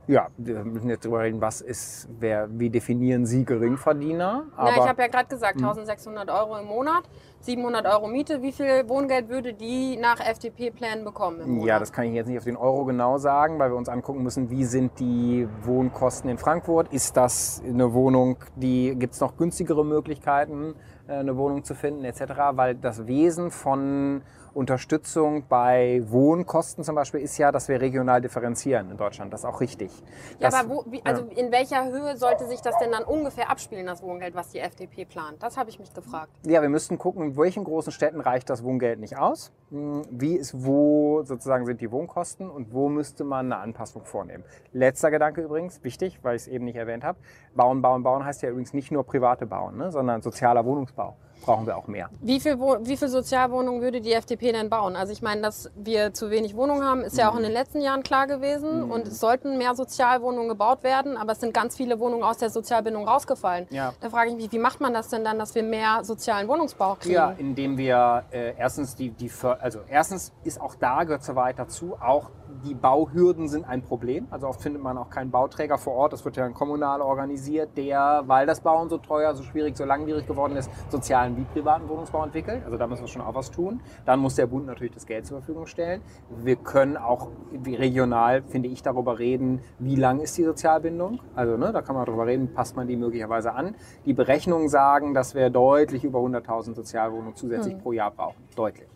Ja, 0.08 0.28
wir 0.38 0.66
müssen 0.66 0.90
jetzt 0.90 1.06
darüber 1.06 1.22
reden, 1.22 1.40
was 1.40 1.62
ist, 1.62 2.10
wer, 2.20 2.48
wie 2.52 2.70
definieren 2.70 3.26
Sie 3.26 3.46
Geringverdiener? 3.46 4.44
Na, 4.58 4.70
ich 4.70 4.78
habe 4.78 5.02
ja 5.02 5.08
gerade 5.08 5.30
gesagt, 5.30 5.58
1600 5.58 6.30
Euro 6.30 6.58
im 6.58 6.66
Monat, 6.66 7.04
700 7.40 7.86
Euro 7.86 8.08
Miete. 8.08 8.42
Wie 8.42 8.52
viel 8.52 8.88
Wohngeld 8.90 9.30
würde 9.30 9.54
die 9.54 9.96
nach 9.96 10.20
FDP-Plänen 10.20 11.06
bekommen 11.06 11.40
im 11.40 11.52
Monat? 11.52 11.68
Ja, 11.68 11.80
das 11.80 11.94
kann 11.94 12.06
ich 12.06 12.14
jetzt 12.14 12.28
nicht 12.28 12.38
auf 12.38 12.44
den 12.44 12.58
Euro 12.58 12.84
genau 12.84 13.18
sagen, 13.18 13.60
weil 13.60 13.72
wir 13.72 13.78
uns 13.78 13.88
angucken 13.88 14.24
müssen, 14.24 14.50
wie 14.50 14.66
sind 14.66 15.00
die 15.00 15.48
Wohnkosten 15.64 16.30
in 16.30 16.38
Frankfurt? 16.38 16.92
Ist 16.92 17.16
das 17.16 17.62
eine 17.66 17.94
Wohnung, 17.94 18.38
die 18.58 18.96
gibt 18.98 19.14
es 19.14 19.22
noch 19.22 19.38
günstigere 19.38 19.86
Möglichkeiten, 19.86 20.76
äh, 21.08 21.14
eine 21.14 21.38
Wohnung 21.38 21.64
zu 21.64 21.76
finden 21.76 22.04
etc. 22.04 22.22
Weil 22.54 22.76
das 22.76 23.08
Wesen 23.08 23.52
von 23.52 24.22
Unterstützung 24.54 25.46
bei 25.48 26.02
Wohnkosten 26.06 26.84
zum 26.84 26.96
Beispiel 26.96 27.20
ist 27.22 27.38
ja, 27.38 27.52
dass 27.52 27.68
wir 27.68 27.82
regional 27.82 28.22
differenzieren 28.22 28.92
in 28.92 28.98
Deutschland. 28.98 29.34
Das 29.34 29.42
ist 29.42 29.46
auch 29.46 29.60
richtig. 29.62 29.92
Ja, 30.40 30.50
Das- 30.50 30.54
aber 30.56 30.70
wo, 30.70 30.86
wie, 30.92 31.02
also 31.04 31.24
in 31.36 31.52
welcher 31.52 31.86
Höhe 31.92 32.18
sollte 32.18 32.48
sich 32.48 32.62
das 32.62 32.78
denn 32.78 32.92
dann 32.92 33.04
ungefähr 33.04 33.50
abspielen, 33.50 33.86
das 33.86 34.02
Wohngeld, 34.04 34.36
was 34.36 34.50
die 34.50 34.60
FDP 34.60 35.06
plant? 35.06 35.42
Das 35.42 35.58
habe 35.58 35.70
ich 35.70 35.80
mich 35.80 35.94
gefragt. 35.94 36.32
Ja, 36.46 36.62
wir 36.62 36.70
müssten 36.70 36.98
gucken, 36.98 37.24
in 37.24 37.38
welchen 37.38 37.64
großen 37.64 37.92
Städten 37.92 38.22
reicht 38.22 38.50
das 38.50 38.64
Wohngeld 38.64 39.00
nicht 39.00 39.18
aus? 39.18 39.52
Hm, 39.72 40.04
Wie 40.10 40.36
ist, 40.36 40.66
wo 40.66 41.24
sozusagen 41.24 41.66
sind 41.66 41.82
die 41.82 41.92
Wohnkosten 41.92 42.50
und 42.50 42.74
wo 42.74 42.90
müsste 42.90 43.24
man 43.24 43.52
eine 43.52 43.58
Anpassung 43.62 44.06
vornehmen? 44.06 44.44
Letzter 44.72 45.12
Gedanke 45.12 45.42
übrigens, 45.42 45.84
wichtig, 45.84 46.20
weil 46.22 46.36
ich 46.36 46.44
es 46.44 46.48
eben 46.48 46.66
nicht 46.66 46.76
erwähnt 46.76 47.04
habe. 47.04 47.18
Bauen, 47.56 47.82
bauen, 47.82 48.04
bauen 48.04 48.24
heißt 48.24 48.42
ja 48.44 48.50
übrigens 48.50 48.74
nicht 48.74 48.92
nur 48.92 49.04
private 49.06 49.46
Bauen, 49.46 49.78
ne, 49.78 49.92
sondern 49.92 50.22
sozialer 50.22 50.64
Wohnungsbau 50.66 51.16
brauchen 51.44 51.68
wir 51.68 51.78
auch 51.78 51.88
mehr. 51.88 52.10
Wie 52.22 52.40
viel, 52.40 52.60
wie 52.60 52.98
viel 52.98 53.08
Sozialwohnungen 53.08 53.82
würde 53.82 54.02
die 54.02 54.14
FDP 54.14 54.52
denn 54.52 54.70
bauen? 54.70 54.96
Also 54.96 55.14
ich 55.14 55.22
meine, 55.22 55.42
dass 55.42 55.70
wir 55.76 56.14
zu 56.14 56.32
wenig 56.32 56.56
Wohnungen 56.56 56.84
haben, 56.84 57.02
ist 57.02 57.18
ja 57.18 57.30
auch 57.30 57.36
in 57.36 57.44
den 57.44 57.52
letzten 57.52 57.82
Jahren 57.82 58.02
klar 58.02 58.26
gewesen. 58.28 58.92
Und 58.92 59.08
es 59.08 59.20
sollten 59.20 59.58
mehr 59.58 59.76
Sozialwohnungen 59.76 60.50
gebaut 60.50 60.84
werden, 60.84 61.18
aber 61.18 61.34
es 61.34 61.40
sind 61.40 61.54
ganz 61.54 61.76
viele 61.76 62.00
Wohnungen 62.00 62.24
aus 62.24 62.38
der 62.38 62.50
Sozialbindung 62.50 63.08
rausgefallen. 63.08 63.68
Ja. 63.70 63.94
Da 64.02 64.10
frage 64.10 64.32
ich 64.32 64.36
mich, 64.36 64.52
wie 64.52 64.60
macht 64.60 64.82
man 64.82 64.94
das 64.94 65.10
denn 65.10 65.24
dann, 65.24 65.38
dass 65.38 65.54
wir 65.54 65.64
mehr 65.64 66.04
sozialen 66.04 66.48
Wohnungsbau 66.48 66.96
kriegen? 66.96 67.14
Ja, 67.14 67.36
indem 67.38 67.78
wir 67.78 68.24
äh, 68.32 68.54
erstens 68.58 68.96
die, 68.96 69.12
die 69.12 69.30
also 69.60 69.80
erstens 69.88 70.32
ist 70.44 70.60
auch 70.60 70.76
da, 70.76 71.04
gehört 71.04 71.24
so 71.24 71.36
weit 71.36 71.60
dazu, 71.60 71.96
auch 72.00 72.32
die 72.64 72.74
Bauhürden 72.74 73.48
sind 73.48 73.66
ein 73.66 73.82
Problem. 73.82 74.28
Also 74.32 74.48
oft 74.48 74.62
findet 74.62 74.82
man 74.82 74.98
auch 74.98 75.10
keinen 75.10 75.32
Bauträger 75.32 75.78
vor 75.78 75.94
Ort. 75.94 76.14
Das 76.14 76.24
wird 76.26 76.38
ja 76.38 76.44
dann 76.44 76.54
kommunal 76.54 77.02
organisiert, 77.02 77.78
der, 77.78 78.24
weil 78.26 78.46
das 78.46 78.62
Bauen 78.62 78.90
so 78.90 78.98
teuer, 78.98 79.36
so 79.36 79.44
schwierig, 79.44 79.78
so 79.78 79.86
langwierig 79.86 80.26
geworden 80.28 80.56
ist, 80.56 80.70
sozialen 80.90 81.38
wie 81.38 81.44
privaten 81.44 81.88
Wohnungsbau 81.90 82.24
entwickelt. 82.24 82.64
Also 82.66 82.78
da 82.78 82.88
müssen 82.88 83.02
wir 83.02 83.08
schon 83.08 83.22
auch 83.22 83.36
was 83.36 83.52
tun. 83.52 83.82
Dann 84.06 84.20
muss 84.20 84.36
der 84.36 84.48
Bund 84.48 84.66
natürlich 84.66 84.94
das 84.94 85.06
Geld 85.06 85.26
zur 85.26 85.40
Verfügung 85.40 85.68
stellen. 85.68 86.02
Wir 86.30 86.56
können 86.56 86.98
auch 86.98 87.30
regional, 87.66 88.44
finde 88.44 88.70
ich, 88.70 88.82
darüber 88.82 89.20
reden, 89.20 89.62
wie 89.80 89.96
lang 89.96 90.20
ist 90.20 90.38
die 90.38 90.44
Sozialbindung. 90.44 91.20
Also 91.36 91.58
ne, 91.58 91.72
da 91.72 91.82
kann 91.82 91.96
man 91.96 92.06
darüber 92.06 92.26
reden, 92.26 92.54
passt 92.54 92.76
man 92.76 92.88
die 92.88 92.96
möglicherweise 92.96 93.54
an. 93.54 93.76
Die 94.06 94.14
Berechnungen 94.14 94.70
sagen, 94.70 95.14
dass 95.14 95.36
wir 95.36 95.50
deutlich 95.50 96.04
über 96.04 96.20
100.000 96.20 96.76
Sozialwohnungen 96.76 97.36
zusätzlich 97.36 97.78
pro 97.82 97.92
Jahr 97.92 98.12
brauchen. 98.12 98.42
Deutlich. 98.56 98.88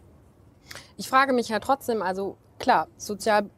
Ich 0.98 1.10
frage 1.10 1.34
mich 1.34 1.50
ja 1.50 1.60
trotzdem, 1.60 2.02
also 2.02 2.38
klar, 2.60 2.88
sozial 2.98 3.50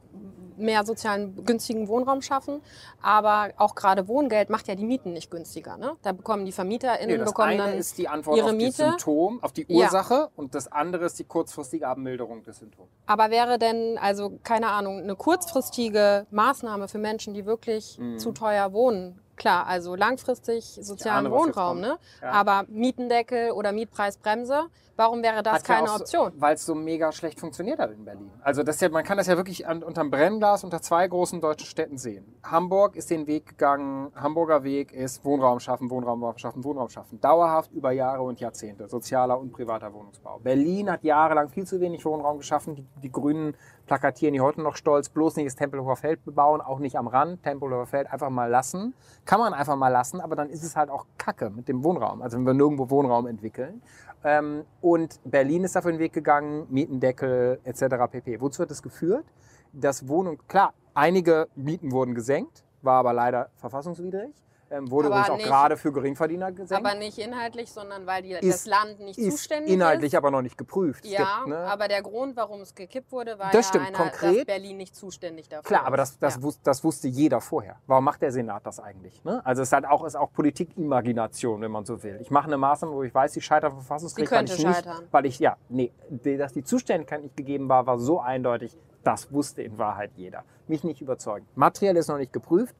mehr 0.58 0.86
sozialen 0.86 1.46
günstigen 1.46 1.88
Wohnraum 1.88 2.22
schaffen, 2.22 2.62
aber 3.02 3.54
auch 3.56 3.76
gerade 3.76 4.10
Wohngeld 4.10 4.50
macht 4.50 4.68
ja 4.68 4.76
die 4.76 4.84
Mieten 4.84 5.14
nicht 5.14 5.32
günstiger. 5.32 5.78
Ne? 5.78 5.94
Da 6.02 6.12
bekommen 6.12 6.46
die 6.46 6.52
VermieterInnen 6.52 7.08
Nee, 7.12 7.18
das 7.18 7.30
bekommen 7.30 7.52
eine 7.52 7.64
dann 7.64 7.74
ist 7.78 7.98
die 7.98 8.10
Antwort 8.10 8.36
ihre 8.38 8.48
auf 8.48 8.56
Miete. 8.56 8.78
das 8.78 8.88
Symptom, 8.90 9.42
auf 9.42 9.54
die 9.54 9.66
Ja. 9.70 9.86
Ursache 9.86 10.30
und 10.36 10.56
das 10.56 10.70
andere 10.70 11.06
ist 11.06 11.18
die 11.18 11.24
kurzfristige 11.24 11.88
Abmilderung 11.88 12.44
des 12.44 12.58
Symptoms. 12.58 12.90
Aber 13.06 13.30
wäre 13.32 13.58
denn, 13.58 13.98
also 13.98 14.38
keine 14.44 14.68
Ahnung, 14.68 15.00
eine 15.00 15.16
kurzfristige 15.16 16.28
Maßnahme 16.32 16.90
für 16.90 16.98
Menschen, 16.98 17.34
die 17.34 17.46
wirklich 17.46 17.98
zu 18.18 18.32
teuer 18.34 18.74
wohnen? 18.74 19.20
Klar, 19.38 19.66
also 19.68 19.96
langfristig 19.96 20.66
sozialen 20.82 21.28
ahne, 21.28 21.32
Wohnraum, 21.36 21.80
ne? 21.80 21.98
Ja. 22.22 22.32
Aber 22.32 22.66
Mietendeckel 22.68 23.52
oder 23.52 23.72
Mietpreisbremse, 23.72 24.66
warum 25.00 25.24
wäre 25.24 25.42
das 25.42 25.54
Hat 25.56 25.68
ja 25.68 25.76
keine 25.76 25.88
auch 25.90 25.98
so- 25.98 26.04
Option? 26.04 26.34
Weil 26.38 26.56
es 26.56 26.66
so 26.66 26.76
mega 26.76 27.12
schlecht 27.12 27.40
funktioniert 27.40 27.80
hat 27.80 27.92
in 27.92 28.06
Berlin. 28.06 28.30
Also 28.42 28.62
das 28.64 28.80
ja, 28.82 28.90
man 28.90 29.04
kann 29.04 29.18
das 29.18 29.28
ja 29.28 29.38
wirklich 29.38 29.68
an, 29.68 29.82
unterm 29.82 30.12
Brennglas 30.12 30.64
unter 30.64 30.82
zwei 30.82 31.08
großen 31.08 31.42
deutschen 31.42 31.66
Städten 31.66 31.98
sehen. 31.98 32.36
Hamburg 32.44 32.96
ist 32.96 33.10
den 33.10 33.26
Weg 33.26 33.48
gegangen, 33.48 34.12
Hamburger 34.16 34.64
Weg 34.64 34.92
ist 34.92 35.24
Wohnraum 35.26 35.60
schaffen, 35.60 35.90
Wohnraum 35.90 36.38
schaffen, 36.38 36.64
Wohnraum 36.64 36.90
schaffen. 36.90 37.20
Dauerhaft 37.22 37.72
über 37.72 37.92
Jahre 37.92 38.22
und 38.24 38.40
Jahrzehnte, 38.40 38.88
sozialer 38.88 39.40
und 39.40 39.52
privater 39.52 39.94
Wohnungsbau. 39.94 40.40
Berlin 40.40 40.92
hat 40.92 41.04
jahrelang 41.04 41.50
viel 41.50 41.66
zu 41.66 41.80
wenig 41.80 42.06
Wohnraum 42.06 42.38
geschaffen. 42.38 42.76
Die, 42.76 42.86
die 43.02 43.12
Grünen 43.12 43.56
plakatieren 43.86 44.34
die 44.34 44.42
heute 44.42 44.62
noch 44.62 44.76
stolz, 44.76 45.10
bloß 45.10 45.38
nicht 45.38 45.48
das 45.48 45.56
Tempelhofer 45.56 45.96
Feld 45.96 46.24
bebauen, 46.24 46.62
auch 46.62 46.78
nicht 46.80 46.96
am 46.98 47.08
Rand, 47.08 47.42
Tempelhofer 47.42 47.88
Feld 47.88 48.12
einfach 48.12 48.30
mal 48.30 48.46
lassen. 48.50 48.94
Kann 49.26 49.40
man 49.40 49.54
einfach 49.54 49.76
mal 49.78 49.88
lassen, 49.90 50.22
aber 50.22 50.36
dann 50.36 50.50
ist 50.50 50.64
es 50.64 50.76
halt 50.76 50.90
auch 50.90 51.06
Kacke 51.18 51.50
mit 51.50 51.68
dem 51.68 51.84
Wohnraum. 51.84 52.22
Also 52.22 52.38
wenn 52.38 52.46
wir 52.46 52.54
nirgendwo 52.54 52.90
Wohnraum 52.90 53.26
entwickeln. 53.28 53.82
Ähm, 54.24 54.66
und 54.82 55.20
Berlin 55.24 55.64
ist 55.64 55.76
dafür 55.76 55.92
den 55.92 56.00
Weg 56.00 56.14
gegangen, 56.14 56.68
Mietendeckel 56.70 57.60
etc. 57.64 57.84
pp. 58.12 58.42
Wozu 58.42 58.64
hat 58.64 58.72
das 58.72 58.82
geführt? 58.82 59.26
Dass 59.72 60.08
Wohnung, 60.08 60.40
klar, 60.48 60.74
einige 60.94 61.48
Mieten 61.56 61.92
wurden 61.92 62.16
gesenkt, 62.16 62.64
war 62.82 63.00
aber 63.00 63.14
leider 63.14 63.50
verfassungswidrig. 63.58 64.32
Ähm, 64.72 64.92
wurde 64.92 65.08
Aber 65.08 65.16
übrigens 65.16 65.30
auch 65.32 65.38
nicht- 65.38 65.48
gerade 65.48 65.78
für 65.78 65.92
Geringverdiener 65.92 66.52
gesenkt. 66.52 66.86
Aber 66.86 66.96
nicht 66.98 67.18
inhaltlich, 67.18 67.72
sondern 67.72 68.06
weil 68.06 68.22
die, 68.22 68.34
das 68.34 68.44
Ist- 68.44 68.68
Land 68.68 69.00
nicht 69.00 69.18
ist 69.18 69.32
zuständig 69.32 69.74
inhaltlich 69.74 70.14
ist. 70.14 70.18
aber 70.18 70.30
noch 70.32 70.42
nicht 70.44 70.58
geprüft. 70.58 71.06
Ja, 71.06 71.38
gibt, 71.40 71.48
ne? 71.50 71.58
aber 71.58 71.88
der 71.88 72.02
Grund, 72.04 72.36
warum 72.36 72.62
es 72.62 72.76
gekippt 72.76 73.12
wurde, 73.12 73.40
war 73.40 73.52
Das 73.52 73.66
ja 73.66 73.70
stimmt, 73.70 73.88
einer, 73.88 73.98
konkret- 73.98 74.38
dass 74.40 74.46
Berlin 74.46 74.78
nicht 74.78 74.96
zuständig 74.96 75.50
dafür 75.50 75.64
Klar, 75.64 75.86
aber 75.86 75.98
das, 75.98 76.20
das, 76.20 76.36
ja. 76.36 76.44
wus 76.44 76.60
das 76.62 76.84
wusste 76.84 77.08
jeder 77.08 77.42
vorher. 77.42 77.78
Warum 77.88 78.04
macht 78.04 78.22
der 78.22 78.32
Senat 78.32 78.66
das 78.66 78.80
eigentlich? 78.80 79.24
Ne? 79.24 79.42
Also 79.44 79.64
es 79.64 79.70
ist 79.70 79.74
halt 79.74 79.86
auch, 79.88 80.06
ist 80.06 80.16
auch 80.16 80.32
Politikimagination, 80.34 81.62
wenn 81.62 81.72
man 81.72 81.86
so 81.86 82.02
will. 82.04 82.18
Ich 82.22 82.32
mache 82.32 82.48
eine 82.48 82.58
Maßnahme, 82.58 82.94
wo 82.94 83.04
ich 83.04 83.14
weiß, 83.14 83.34
die 83.34 83.42
scheitert 83.42 83.74
Verfassungsgericht, 83.74 84.32
Die 84.32 84.36
weil 84.36 84.40
könnte 84.46 84.54
ich 84.54 84.66
nicht, 84.66 84.76
scheitern. 84.76 85.08
weil 85.12 85.26
ich, 85.26 85.40
ja, 85.40 85.58
nee, 85.70 85.92
dass 86.10 86.54
die 86.54 86.64
Zuständigkeit 86.64 87.22
nicht 87.22 87.36
gegeben 87.38 87.70
war, 87.70 87.86
war 87.86 87.98
so 87.98 88.20
eindeutig, 88.20 88.78
das 89.04 89.32
wusste 89.32 89.62
in 89.62 89.78
Wahrheit 89.78 90.12
jeder. 90.16 90.44
Mich 90.68 90.84
nicht 90.84 91.02
überzeugen. 91.02 91.48
Materiell 91.56 91.96
ist 91.98 92.08
noch 92.10 92.18
nicht 92.18 92.34
geprüft. 92.34 92.76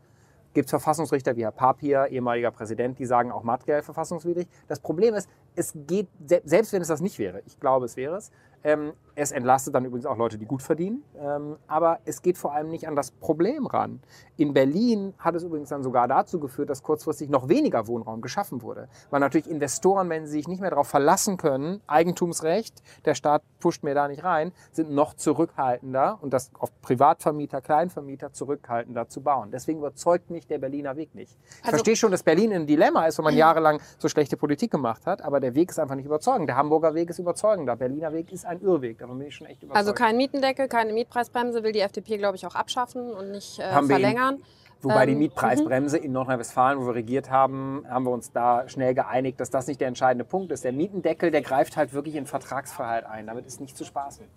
Gibt 0.54 0.66
es 0.66 0.70
Verfassungsrichter 0.72 1.36
wie 1.36 1.44
Herr 1.44 1.52
Papier, 1.52 2.08
ehemaliger 2.10 2.52
Präsident, 2.52 2.98
die 2.98 3.06
sagen 3.06 3.32
auch 3.32 3.44
materiell 3.44 3.82
verfassungswidrig. 3.84 4.48
Das 4.68 4.80
Problem 4.80 5.14
ist, 5.14 5.30
es 5.56 5.74
geht, 5.88 6.08
se- 6.26 6.42
selbst 6.44 6.74
wenn 6.74 6.82
es 6.82 6.88
das 6.88 7.02
nicht 7.02 7.20
wäre, 7.20 7.42
ich 7.46 7.60
glaube, 7.60 7.86
es 7.86 7.96
wäre 7.96 8.16
es, 8.18 8.32
ähm, 8.64 8.94
es 9.20 9.34
entlastet 9.34 9.76
dann 9.76 9.84
übrigens 9.84 10.06
auch 10.06 10.16
Leute, 10.16 10.38
die 10.38 10.46
gut 10.46 10.62
verdienen, 10.62 11.04
ähm, 11.20 11.58
aber 11.68 12.00
es 12.06 12.22
geht 12.22 12.38
vor 12.38 12.54
allem 12.54 12.70
nicht 12.70 12.88
an 12.88 12.96
das 12.96 13.12
Problem 13.12 13.66
ran. 13.68 14.00
In 14.38 14.54
Berlin 14.54 15.14
hat 15.20 15.36
es 15.36 15.44
übrigens 15.44 15.68
dann 15.70 15.84
sogar 15.84 16.08
dazu 16.08 16.40
geführt, 16.40 16.70
dass 16.70 16.84
kurzfristig 16.84 17.30
noch 17.30 17.50
weniger 17.50 17.88
Wohnraum 17.88 18.22
geschaffen 18.22 18.62
wurde. 18.62 18.88
Weil 19.10 19.20
natürlich 19.20 19.50
Investoren, 19.50 20.10
wenn 20.10 20.26
sie 20.26 20.32
sich 20.32 20.48
nicht 20.48 20.62
mehr 20.62 20.70
darauf 20.70 20.88
verlassen 20.88 21.36
können, 21.36 21.82
Eigentumsrecht, 21.88 22.82
der 23.04 23.14
Staat 23.14 23.44
pusht 23.60 23.84
mir 23.84 23.94
da 23.94 24.08
nicht 24.08 24.24
rein, 24.24 24.54
sind 24.72 24.90
noch 24.92 25.14
zurückhaltender 25.16 26.18
und 26.22 26.32
das 26.34 26.52
auf 26.58 26.72
Privatvermieter, 26.82 27.60
Kleinvermieter 27.60 28.32
zurückhaltender 28.32 29.10
zu 29.10 29.22
bauen. 29.22 29.50
Deswegen 29.52 29.80
überzeugt 29.80 30.30
mich 30.30 30.48
der 30.48 30.60
Berliner 30.60 30.96
Weg 30.96 31.14
nicht. 31.14 31.38
Ich 31.50 31.58
Also- 31.60 31.70
verstehe 31.72 31.98
schon, 31.98 32.12
dass 32.12 32.24
Berlin 32.24 32.54
ein 32.54 32.68
Dilemma 32.68 33.06
ist, 33.06 33.20
wo 33.20 33.24
man 33.24 33.36
jahrelang 33.36 33.82
so 33.98 34.08
schlechte 34.08 34.38
Politik 34.38 34.72
gemacht 34.72 35.06
hat, 35.06 35.22
aber 35.22 35.42
der 35.42 35.56
Weg 35.56 35.70
ist 35.72 35.80
einfach 35.80 35.96
nicht 35.96 36.06
überzeugend. 36.06 36.48
Der 36.48 36.56
Hamburger 36.56 36.94
Weg 36.94 37.10
ist 37.10 37.20
überzeugender. 37.20 37.76
Berliner 37.76 38.14
Weg 38.14 38.32
ist 38.32 38.46
ein 38.46 38.62
Irrweg. 38.62 38.98
Davon 39.10 39.18
bin 39.18 39.28
ich 39.28 39.36
schon 39.36 39.48
echt 39.48 39.64
überzeugt. 39.64 39.76
Also 39.76 39.94
kein 39.94 40.18
Mietendeckel, 40.18 40.68
keine 40.68 40.94
Mietpreisbremse 40.94 41.64
will 41.64 41.72
die 41.72 41.80
FDP, 41.80 42.18
glaube 42.18 42.36
ich, 42.36 42.46
auch 42.46 42.54
abschaffen 42.54 43.12
und 43.12 43.32
nicht 43.32 43.58
äh, 43.58 43.72
verlängern. 43.72 44.44
Wobei 44.84 45.08
die 45.08 45.14
Ähm, 45.14 45.18
Mietpreisbremse 45.18 45.98
in 45.98 46.12
Nordrhein-Westfalen, 46.12 46.80
wo 46.80 46.86
wir 46.86 46.94
regiert 46.94 47.32
haben, 47.32 47.84
haben 47.90 48.06
wir 48.06 48.12
uns 48.12 48.32
da 48.32 48.70
schnell 48.70 48.94
geeinigt, 48.94 49.40
dass 49.40 49.50
das 49.50 49.66
nicht 49.66 49.82
der 49.82 49.88
entscheidende 49.88 50.26
Punkt 50.26 50.52
ist. 50.52 50.64
Der 50.64 50.74
Mietendeckel, 50.74 51.32
der 51.32 51.42
greift 51.42 51.76
halt 51.76 51.92
wirklich 51.92 52.14
in 52.14 52.28
Vertragsfreiheit 52.28 53.04
ein. 53.08 53.26
Damit 53.26 53.48
ist 53.48 53.60
nicht 53.60 53.76
zu 53.76 53.84
spaßen. 53.84 54.28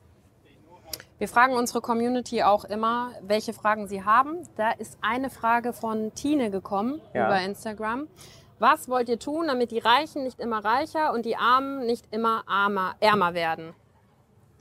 Wir 1.19 1.29
fragen 1.29 1.52
unsere 1.52 1.83
Community 1.83 2.43
auch 2.43 2.64
immer, 2.64 3.11
welche 3.21 3.52
Fragen 3.52 3.88
sie 3.88 4.02
haben. 4.05 4.38
Da 4.57 4.71
ist 4.71 4.97
eine 5.02 5.29
Frage 5.29 5.75
von 5.75 6.14
Tine 6.14 6.50
gekommen 6.50 6.99
Ja. 7.12 7.26
über 7.26 7.45
Instagram. 7.45 8.09
Was 8.59 8.88
wollt 8.88 9.11
ihr 9.11 9.19
tun, 9.19 9.49
damit 9.49 9.71
die 9.71 9.81
Reichen 9.81 10.25
nicht 10.25 10.41
immer 10.41 10.64
reicher 10.64 11.12
und 11.12 11.26
die 11.26 11.37
Armen 11.37 11.85
nicht 11.85 12.07
immer 12.11 12.45
armer, 12.47 12.95
ärmer 13.00 13.35
werden? 13.35 13.75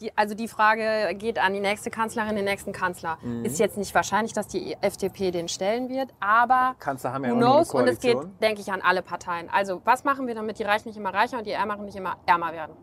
Die, 0.01 0.17
also 0.17 0.33
die 0.33 0.47
Frage 0.47 1.13
geht 1.15 1.37
an 1.37 1.53
die 1.53 1.59
nächste 1.59 1.91
Kanzlerin, 1.91 2.35
den 2.35 2.45
nächsten 2.45 2.71
Kanzler. 2.71 3.19
Mhm. 3.21 3.45
Ist 3.45 3.59
jetzt 3.59 3.77
nicht 3.77 3.93
wahrscheinlich, 3.93 4.33
dass 4.33 4.47
die 4.47 4.75
FDP 4.81 5.29
den 5.29 5.47
stellen 5.47 5.89
wird, 5.89 6.09
aber 6.19 6.75
Kanzler 6.79 7.13
haben 7.13 7.23
ja 7.23 7.31
who 7.31 7.37
knows? 7.37 7.71
Und 7.71 7.87
es 7.87 7.99
geht, 7.99 8.17
denke 8.41 8.61
ich, 8.61 8.71
an 8.71 8.81
alle 8.81 9.03
Parteien. 9.03 9.47
Also 9.49 9.81
was 9.85 10.03
machen 10.03 10.25
wir, 10.25 10.33
damit 10.33 10.57
die 10.57 10.63
Reichen 10.63 10.87
nicht 10.87 10.97
immer 10.97 11.13
reicher 11.13 11.37
und 11.37 11.45
die 11.45 11.51
Ärmeren 11.51 11.85
nicht 11.85 11.95
immer 11.95 12.17
ärmer 12.25 12.51
werden? 12.51 12.75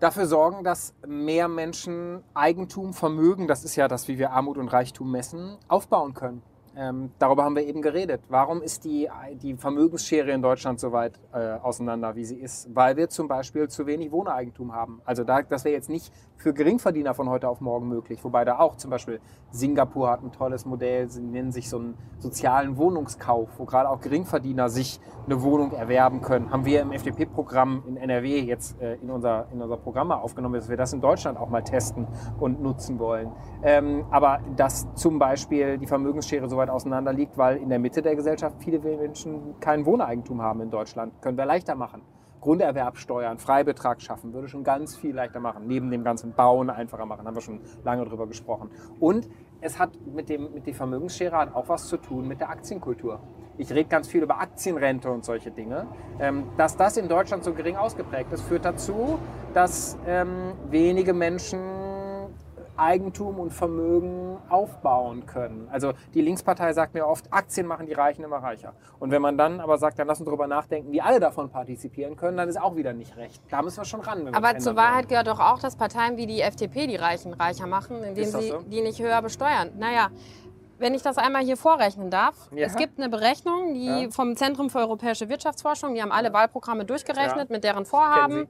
Dafür 0.00 0.26
sorgen, 0.26 0.64
dass 0.64 0.92
mehr 1.06 1.46
Menschen 1.46 2.24
Eigentum, 2.34 2.92
Vermögen, 2.92 3.46
das 3.46 3.64
ist 3.64 3.76
ja 3.76 3.86
das, 3.86 4.08
wie 4.08 4.18
wir 4.18 4.32
Armut 4.32 4.58
und 4.58 4.68
Reichtum 4.68 5.10
messen, 5.10 5.56
aufbauen 5.68 6.14
können. 6.14 6.42
Ähm, 6.76 7.10
darüber 7.18 7.44
haben 7.44 7.54
wir 7.54 7.64
eben 7.64 7.82
geredet. 7.82 8.20
Warum 8.28 8.62
ist 8.62 8.84
die, 8.84 9.08
die 9.42 9.54
Vermögensschere 9.54 10.32
in 10.32 10.42
Deutschland 10.42 10.80
so 10.80 10.92
weit 10.92 11.20
äh, 11.32 11.54
auseinander, 11.62 12.16
wie 12.16 12.24
sie 12.24 12.36
ist? 12.36 12.74
Weil 12.74 12.96
wir 12.96 13.08
zum 13.08 13.28
Beispiel 13.28 13.68
zu 13.68 13.86
wenig 13.86 14.10
Wohneigentum 14.10 14.72
haben. 14.72 15.00
Also 15.04 15.24
da, 15.24 15.42
das 15.42 15.64
wäre 15.64 15.74
jetzt 15.74 15.88
nicht 15.88 16.12
für 16.36 16.52
Geringverdiener 16.52 17.14
von 17.14 17.28
heute 17.28 17.48
auf 17.48 17.60
morgen 17.60 17.88
möglich. 17.88 18.22
Wobei 18.22 18.44
da 18.44 18.58
auch 18.58 18.76
zum 18.76 18.90
Beispiel 18.90 19.20
Singapur 19.50 20.10
hat 20.10 20.22
ein 20.22 20.32
tolles 20.32 20.66
Modell, 20.66 21.08
sie 21.08 21.22
nennen 21.22 21.52
sich 21.52 21.68
so 21.68 21.78
einen 21.78 21.96
sozialen 22.18 22.76
Wohnungskauf, 22.76 23.48
wo 23.58 23.64
gerade 23.64 23.88
auch 23.88 24.00
Geringverdiener 24.00 24.68
sich 24.68 25.00
eine 25.26 25.42
Wohnung 25.42 25.72
erwerben 25.72 26.20
können. 26.20 26.50
Haben 26.50 26.64
wir 26.64 26.82
im 26.82 26.92
FDP-Programm 26.92 27.84
in 27.86 27.96
NRW 27.96 28.40
jetzt 28.40 28.80
äh, 28.80 28.96
in, 28.96 29.10
unser, 29.10 29.46
in 29.52 29.62
unser 29.62 29.76
Programm 29.76 30.10
aufgenommen, 30.12 30.56
dass 30.56 30.68
wir 30.68 30.76
das 30.76 30.92
in 30.92 31.00
Deutschland 31.00 31.38
auch 31.38 31.48
mal 31.48 31.62
testen 31.62 32.06
und 32.38 32.60
nutzen 32.62 32.98
wollen. 32.98 33.32
Ähm, 33.62 34.04
aber 34.10 34.40
dass 34.56 34.92
zum 34.94 35.18
Beispiel 35.18 35.78
die 35.78 35.86
Vermögensschere 35.86 36.48
so 36.48 36.56
weit 36.56 36.70
auseinander 36.70 37.12
liegt, 37.12 37.38
weil 37.38 37.56
in 37.56 37.68
der 37.68 37.78
Mitte 37.78 38.02
der 38.02 38.16
Gesellschaft 38.16 38.56
viele 38.58 38.78
Menschen 38.80 39.58
kein 39.60 39.86
Wohneigentum 39.86 40.42
haben 40.42 40.60
in 40.60 40.70
Deutschland, 40.70 41.20
können 41.22 41.38
wir 41.38 41.46
leichter 41.46 41.74
machen. 41.74 42.02
Grunderwerbsteuern, 42.44 43.38
Freibetrag 43.38 44.02
schaffen, 44.02 44.34
würde 44.34 44.48
schon 44.48 44.64
ganz 44.64 44.94
viel 44.94 45.14
leichter 45.14 45.40
machen. 45.40 45.66
Neben 45.66 45.90
dem 45.90 46.04
ganzen 46.04 46.34
Bauen 46.34 46.68
einfacher 46.68 47.06
machen, 47.06 47.26
haben 47.26 47.34
wir 47.34 47.40
schon 47.40 47.60
lange 47.84 48.04
drüber 48.04 48.26
gesprochen. 48.26 48.70
Und 49.00 49.30
es 49.62 49.78
hat 49.78 49.92
mit, 50.14 50.28
dem, 50.28 50.52
mit 50.52 50.66
der 50.66 50.74
Vermögensschere 50.74 51.34
hat 51.34 51.54
auch 51.54 51.70
was 51.70 51.88
zu 51.88 51.96
tun 51.96 52.28
mit 52.28 52.40
der 52.40 52.50
Aktienkultur. 52.50 53.18
Ich 53.56 53.70
rede 53.70 53.88
ganz 53.88 54.08
viel 54.08 54.22
über 54.22 54.40
Aktienrente 54.40 55.10
und 55.10 55.24
solche 55.24 55.50
Dinge. 55.50 55.86
Ähm, 56.20 56.44
dass 56.58 56.76
das 56.76 56.98
in 56.98 57.08
Deutschland 57.08 57.44
so 57.44 57.54
gering 57.54 57.76
ausgeprägt 57.76 58.30
ist, 58.30 58.42
führt 58.42 58.66
dazu, 58.66 59.18
dass 59.54 59.96
ähm, 60.06 60.52
wenige 60.68 61.14
Menschen 61.14 61.83
Eigentum 62.76 63.38
und 63.38 63.52
Vermögen 63.52 64.38
aufbauen 64.48 65.26
können. 65.26 65.68
Also 65.70 65.92
die 66.12 66.20
Linkspartei 66.20 66.72
sagt 66.72 66.94
mir 66.94 67.06
oft, 67.06 67.32
Aktien 67.32 67.66
machen 67.66 67.86
die 67.86 67.92
Reichen 67.92 68.24
immer 68.24 68.38
reicher. 68.38 68.72
Und 68.98 69.10
wenn 69.10 69.22
man 69.22 69.38
dann 69.38 69.60
aber 69.60 69.78
sagt, 69.78 69.98
dann 69.98 70.06
lass 70.06 70.18
uns 70.20 70.26
darüber 70.26 70.46
nachdenken, 70.46 70.92
wie 70.92 71.00
alle 71.00 71.20
davon 71.20 71.50
partizipieren 71.50 72.16
können, 72.16 72.36
dann 72.36 72.48
ist 72.48 72.60
auch 72.60 72.76
wieder 72.76 72.92
nicht 72.92 73.16
recht. 73.16 73.42
Da 73.50 73.62
müssen 73.62 73.78
wir 73.78 73.84
schon 73.84 74.00
ran. 74.00 74.34
Aber 74.34 74.58
zur 74.58 74.76
Wahrheit 74.76 75.08
gehört 75.08 75.26
doch 75.26 75.40
auch, 75.40 75.58
dass 75.60 75.76
Parteien 75.76 76.16
wie 76.16 76.26
die 76.26 76.40
FDP 76.40 76.86
die 76.86 76.96
Reichen 76.96 77.32
reicher 77.34 77.66
machen, 77.66 78.02
indem 78.02 78.30
das 78.32 78.42
sie 78.42 78.48
so? 78.50 78.58
die 78.60 78.80
nicht 78.82 79.00
höher 79.00 79.20
besteuern. 79.22 79.70
Naja, 79.78 80.08
wenn 80.78 80.92
ich 80.94 81.02
das 81.02 81.18
einmal 81.18 81.42
hier 81.42 81.56
vorrechnen 81.56 82.10
darf. 82.10 82.34
Ja. 82.52 82.66
Es 82.66 82.76
gibt 82.76 82.98
eine 82.98 83.08
Berechnung, 83.08 83.74
die 83.74 83.86
Ja. 84.04 84.10
vom 84.10 84.36
Zentrum 84.36 84.70
für 84.70 84.78
europäische 84.78 85.28
Wirtschaftsforschung, 85.28 85.94
die 85.94 86.02
haben 86.02 86.12
alle 86.12 86.32
Wahlprogramme 86.32 86.84
durchgerechnet 86.84 87.48
Ja. 87.48 87.54
mit 87.54 87.62
deren. 87.64 87.84
Vorhaben. 87.84 88.48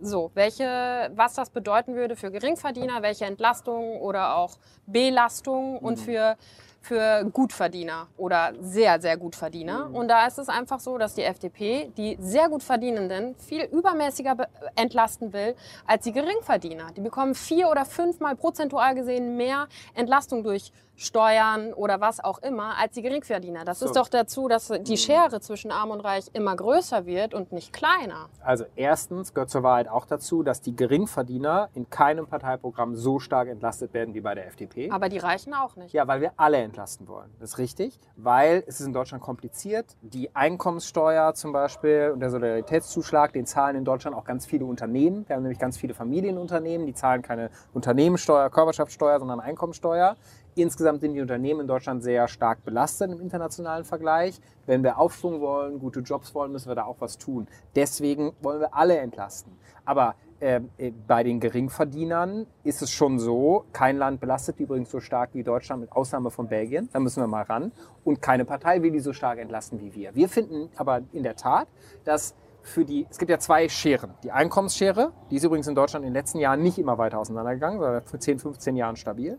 So, 0.00 0.30
welche, 0.34 1.10
was 1.14 1.34
das 1.34 1.50
bedeuten 1.50 1.94
würde 1.94 2.16
für 2.16 2.30
Geringverdiener, 2.30 3.02
welche 3.02 3.24
Entlastung 3.24 4.00
oder 4.00 4.36
auch 4.36 4.56
Belastung 4.86 5.74
Mhm. 5.74 5.78
und 5.78 5.96
für 5.98 6.36
für 6.82 7.28
Gutverdiener 7.32 8.06
oder 8.16 8.52
sehr, 8.60 9.00
sehr 9.00 9.16
Gutverdiener. 9.16 9.90
Und 9.92 10.06
da 10.06 10.24
ist 10.24 10.38
es 10.38 10.48
einfach 10.48 10.78
so, 10.78 10.98
dass 10.98 11.14
die 11.14 11.24
FDP 11.24 11.90
die 11.96 12.16
sehr 12.20 12.48
gut 12.48 12.62
Verdienenden 12.62 13.34
viel 13.38 13.64
übermäßiger 13.64 14.36
be- 14.36 14.46
entlasten 14.76 15.32
will 15.32 15.56
als 15.84 16.04
die 16.04 16.12
Geringverdiener. 16.12 16.92
Die 16.96 17.00
bekommen 17.00 17.34
vier 17.34 17.70
oder 17.70 17.84
fünfmal 17.86 18.36
prozentual 18.36 18.94
gesehen 18.94 19.36
mehr 19.36 19.66
Entlastung 19.94 20.44
durch 20.44 20.70
Steuern 20.96 21.74
oder 21.74 22.00
was 22.00 22.24
auch 22.24 22.38
immer 22.38 22.78
als 22.78 22.94
die 22.94 23.02
Geringverdiener. 23.02 23.64
Das 23.64 23.80
So. 23.80 23.86
ist 23.86 23.96
doch 23.96 24.08
dazu, 24.08 24.48
dass 24.48 24.72
die 24.80 24.96
Schere 24.96 25.40
zwischen 25.40 25.70
Arm 25.70 25.90
und 25.90 26.00
Reich 26.00 26.24
immer 26.32 26.56
größer 26.56 27.04
wird 27.04 27.34
und 27.34 27.52
nicht 27.52 27.72
kleiner. 27.72 28.28
Also 28.42 28.64
erstens 28.76 29.34
gehört 29.34 29.50
zur 29.50 29.62
Wahrheit 29.62 29.88
auch 29.88 30.06
dazu, 30.06 30.42
dass 30.42 30.62
die 30.62 30.74
Geringverdiener 30.74 31.68
in 31.74 31.90
keinem 31.90 32.26
Parteiprogramm 32.26 32.94
so 32.96 33.18
stark 33.18 33.48
entlastet 33.48 33.92
werden 33.92 34.14
wie 34.14 34.22
bei 34.22 34.34
der 34.34 34.46
FDP. 34.46 34.90
Aber 34.90 35.08
die 35.10 35.18
Reichen 35.18 35.52
auch 35.52 35.76
nicht. 35.76 35.92
Ja, 35.92 36.08
weil 36.08 36.20
wir 36.22 36.32
alle 36.38 36.56
entlasten 36.58 37.06
wollen. 37.08 37.30
Das 37.40 37.50
ist 37.50 37.58
richtig, 37.58 37.98
weil 38.16 38.64
es 38.66 38.80
ist 38.80 38.86
in 38.86 38.92
Deutschland 38.94 39.22
kompliziert. 39.22 39.96
Die 40.00 40.34
Einkommenssteuer 40.34 41.34
zum 41.34 41.52
Beispiel 41.52 42.10
und 42.12 42.20
der 42.20 42.30
Solidaritätszuschlag, 42.30 43.34
den 43.34 43.44
zahlen 43.44 43.76
in 43.76 43.84
Deutschland 43.84 44.16
auch 44.16 44.24
ganz 44.24 44.46
viele 44.46 44.64
Unternehmen. 44.64 45.28
Wir 45.28 45.36
haben 45.36 45.42
nämlich 45.42 45.58
ganz 45.58 45.76
viele 45.76 45.92
Familienunternehmen, 45.92 46.86
die 46.86 46.94
zahlen 46.94 47.20
keine 47.20 47.50
Unternehmenssteuer, 47.74 48.48
Körperschaftssteuer, 48.48 49.18
sondern 49.18 49.40
Einkommensteuer. 49.40 50.16
Insgesamt 50.58 51.02
sind 51.02 51.12
die 51.12 51.20
Unternehmen 51.20 51.60
in 51.60 51.66
Deutschland 51.66 52.02
sehr 52.02 52.26
stark 52.28 52.64
belastet 52.64 53.10
im 53.10 53.20
internationalen 53.20 53.84
Vergleich. 53.84 54.40
Wenn 54.64 54.82
wir 54.82 54.98
Aufschwung 54.98 55.42
wollen, 55.42 55.78
gute 55.78 56.00
Jobs 56.00 56.34
wollen, 56.34 56.50
müssen 56.50 56.68
wir 56.68 56.74
da 56.74 56.84
auch 56.84 56.96
was 56.98 57.18
tun. 57.18 57.46
Deswegen 57.74 58.32
wollen 58.40 58.60
wir 58.60 58.74
alle 58.74 58.96
entlasten. 58.96 59.52
Aber 59.84 60.14
ähm, 60.40 60.70
äh, 60.78 60.92
bei 61.06 61.22
den 61.24 61.40
Geringverdienern 61.40 62.46
ist 62.64 62.80
es 62.80 62.90
schon 62.90 63.18
so, 63.18 63.66
kein 63.74 63.98
Land 63.98 64.18
belastet 64.18 64.58
die 64.58 64.62
übrigens 64.62 64.90
so 64.90 64.98
stark 64.98 65.30
wie 65.34 65.42
Deutschland, 65.42 65.82
mit 65.82 65.92
Ausnahme 65.92 66.30
von 66.30 66.48
Belgien. 66.48 66.88
Da 66.90 67.00
müssen 67.00 67.22
wir 67.22 67.26
mal 67.26 67.42
ran. 67.42 67.70
Und 68.02 68.22
keine 68.22 68.46
Partei 68.46 68.80
will 68.80 68.92
die 68.92 69.00
so 69.00 69.12
stark 69.12 69.38
entlasten 69.38 69.78
wie 69.82 69.94
wir. 69.94 70.14
Wir 70.14 70.30
finden 70.30 70.70
aber 70.76 71.02
in 71.12 71.22
der 71.22 71.36
Tat, 71.36 71.68
dass 72.04 72.34
für 72.66 72.84
die, 72.84 73.06
es 73.08 73.18
gibt 73.18 73.30
ja 73.30 73.38
zwei 73.38 73.68
Scheren. 73.68 74.14
Die 74.24 74.32
Einkommensschere, 74.32 75.12
die 75.30 75.36
ist 75.36 75.44
übrigens 75.44 75.68
in 75.68 75.74
Deutschland 75.74 76.04
in 76.04 76.12
den 76.12 76.14
letzten 76.14 76.38
Jahren 76.38 76.62
nicht 76.62 76.78
immer 76.78 76.98
weiter 76.98 77.18
auseinandergegangen, 77.18 77.78
sondern 77.78 78.02
für 78.02 78.18
10, 78.18 78.40
15 78.40 78.76
Jahren 78.76 78.96
stabil. 78.96 79.38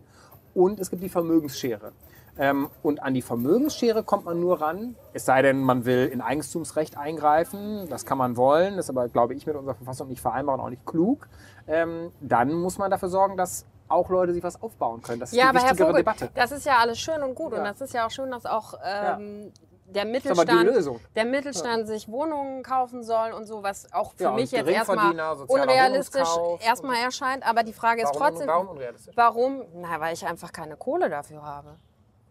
Und 0.58 0.80
es 0.80 0.90
gibt 0.90 1.04
die 1.04 1.08
Vermögensschere. 1.08 1.92
Ähm, 2.36 2.68
und 2.82 3.00
an 3.00 3.14
die 3.14 3.22
Vermögensschere 3.22 4.02
kommt 4.02 4.24
man 4.24 4.40
nur 4.40 4.60
ran, 4.60 4.96
es 5.12 5.24
sei 5.24 5.40
denn, 5.42 5.60
man 5.60 5.84
will 5.84 6.06
in 6.12 6.20
Eigentumsrecht 6.20 6.98
eingreifen. 6.98 7.86
Das 7.88 8.04
kann 8.04 8.18
man 8.18 8.36
wollen, 8.36 8.76
das 8.76 8.86
ist 8.86 8.90
aber, 8.90 9.08
glaube 9.08 9.34
ich, 9.34 9.46
mit 9.46 9.54
unserer 9.54 9.76
Verfassung 9.76 10.08
nicht 10.08 10.20
vereinbar 10.20 10.56
und 10.56 10.60
auch 10.60 10.70
nicht 10.70 10.84
klug. 10.84 11.28
Ähm, 11.68 12.10
dann 12.20 12.52
muss 12.52 12.76
man 12.76 12.90
dafür 12.90 13.08
sorgen, 13.08 13.36
dass 13.36 13.66
auch 13.86 14.10
Leute 14.10 14.32
sich 14.34 14.42
was 14.42 14.60
aufbauen 14.60 15.00
können. 15.00 15.20
Das 15.20 15.30
ist 15.30 15.38
Ja, 15.38 15.44
die 15.44 15.48
aber 15.50 15.58
Herr 15.60 15.64
wichtigere 15.70 15.88
Vogel, 15.88 16.00
Debatte. 16.02 16.30
das 16.34 16.50
ist 16.50 16.66
ja 16.66 16.78
alles 16.78 16.98
schön 16.98 17.22
und 17.22 17.36
gut. 17.36 17.52
Ja. 17.52 17.58
Und 17.58 17.64
das 17.64 17.80
ist 17.80 17.94
ja 17.94 18.04
auch 18.06 18.10
schön, 18.10 18.30
dass 18.32 18.44
auch 18.46 18.74
ähm, 18.84 19.52
der 19.94 20.04
Mittelstand, 20.04 20.70
der 21.16 21.24
Mittelstand 21.24 21.88
sich 21.88 22.08
Wohnungen 22.08 22.62
kaufen 22.62 23.02
soll 23.02 23.32
und 23.32 23.46
so, 23.46 23.62
was 23.62 23.90
auch 23.92 24.12
für 24.12 24.24
Ja, 24.24 24.32
mich 24.32 24.50
jetzt 24.50 24.68
erstmal 24.68 25.14
unrealistisch 25.46 26.28
erstmal 26.60 26.96
erscheint. 26.96 27.46
Aber 27.48 27.62
die 27.62 27.72
Frage 27.72 28.02
ist 28.02 28.14
Warum- 28.14 28.18
trotzdem, 28.34 28.48
warum 28.48 28.78
warum? 29.14 29.62
Na, 29.74 29.98
weil 30.00 30.14
ich 30.14 30.26
einfach 30.26 30.52
keine 30.52 30.76
Kohle 30.76 31.08
dafür 31.08 31.42
habe. 31.42 31.76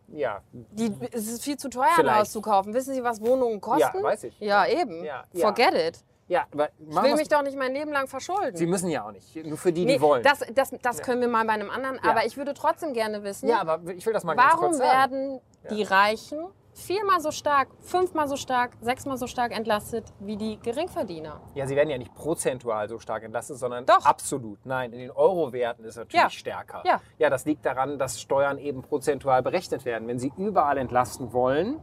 Ja, 0.10 0.42
Die, 0.52 0.94
es 1.12 1.28
ist 1.28 1.44
viel 1.44 1.58
zu 1.58 1.70
teuer, 1.70 1.84
ein 1.90 1.96
Vielleicht. 1.96 2.20
Haus 2.20 2.32
zu 2.32 2.42
kaufen. 2.42 2.74
Wissen 2.74 2.94
Sie, 2.94 3.04
was 3.04 3.20
Wohnungen 3.20 3.60
kosten? 3.60 3.98
Ja, 3.98 4.04
weiß 4.04 4.24
ich. 4.24 4.40
Ja, 4.40 4.66
eben. 4.66 5.04
Ja, 5.04 5.26
ja. 5.34 5.48
Forget 5.48 5.74
it. 5.74 6.00
ja 6.30 6.46
aber 6.54 6.70
Ich 6.80 6.96
will 7.04 7.16
mich 7.16 7.28
doch 7.28 7.42
nicht 7.42 7.58
mein 7.58 7.74
Leben 7.74 7.92
lang 7.92 8.08
verschulden. 8.08 8.56
Sie 8.56 8.68
müssen 8.68 8.90
ja 8.90 9.04
auch 9.06 9.12
nicht. 9.12 9.36
Nur 9.46 9.58
für 9.58 9.74
die, 9.74 9.84
Nee, 9.84 9.96
die 9.96 10.02
wollen. 10.02 10.24
Das, 10.24 10.40
das, 10.54 10.72
das 10.82 11.02
können 11.02 11.20
wir 11.20 11.28
mal 11.28 11.44
bei 11.46 11.54
einem 11.54 11.70
anderen. 11.70 12.00
Ja. 12.02 12.12
Aber 12.12 12.26
ich 12.26 12.38
würde 12.38 12.54
trotzdem 12.54 12.94
gerne 12.94 13.22
wissen, 13.24 13.50
ja, 13.50 13.60
aber 13.60 13.82
ich 13.92 14.06
will 14.06 14.14
das 14.14 14.24
mal 14.24 14.38
Warum 14.38 14.80
werden 14.80 15.42
die 15.70 15.84
Reichen 15.84 16.46
viermal 16.78 17.20
so 17.20 17.32
stark, 17.32 17.70
fünfmal 17.82 18.28
so 18.28 18.36
stark, 18.36 18.72
sechsmal 18.82 19.18
so 19.18 19.28
stark 19.28 19.52
entlastet 19.58 20.06
wie 20.20 20.38
die 20.38 20.60
Geringverdiener? 20.60 21.42
Ja, 21.56 21.66
sie 21.66 21.76
werden 21.76 21.90
ja 21.90 21.98
nicht 21.98 22.14
prozentual 22.14 22.88
so 22.88 23.00
stark 23.00 23.24
entlastet, 23.24 23.58
sondern 23.58 23.86
Doch. 23.86 24.06
absolut. 24.06 24.66
Nein, 24.66 24.94
in 24.94 25.00
den 25.00 25.12
Euro-Werten 25.12 25.84
ist 25.84 25.92
es 25.92 25.98
natürlich 25.98 26.22
Ja. 26.24 26.30
stärker. 26.30 26.84
Ja. 26.86 27.02
ja, 27.18 27.30
das 27.30 27.46
liegt 27.46 27.66
daran, 27.66 27.98
dass 27.98 28.22
Steuern 28.22 28.58
eben 28.60 28.84
prozentual 28.84 29.42
berechnet 29.42 29.86
werden. 29.86 30.08
Wenn 30.08 30.20
sie 30.20 30.32
überall 30.38 30.78
entlasten 30.78 31.34
wollen, 31.34 31.80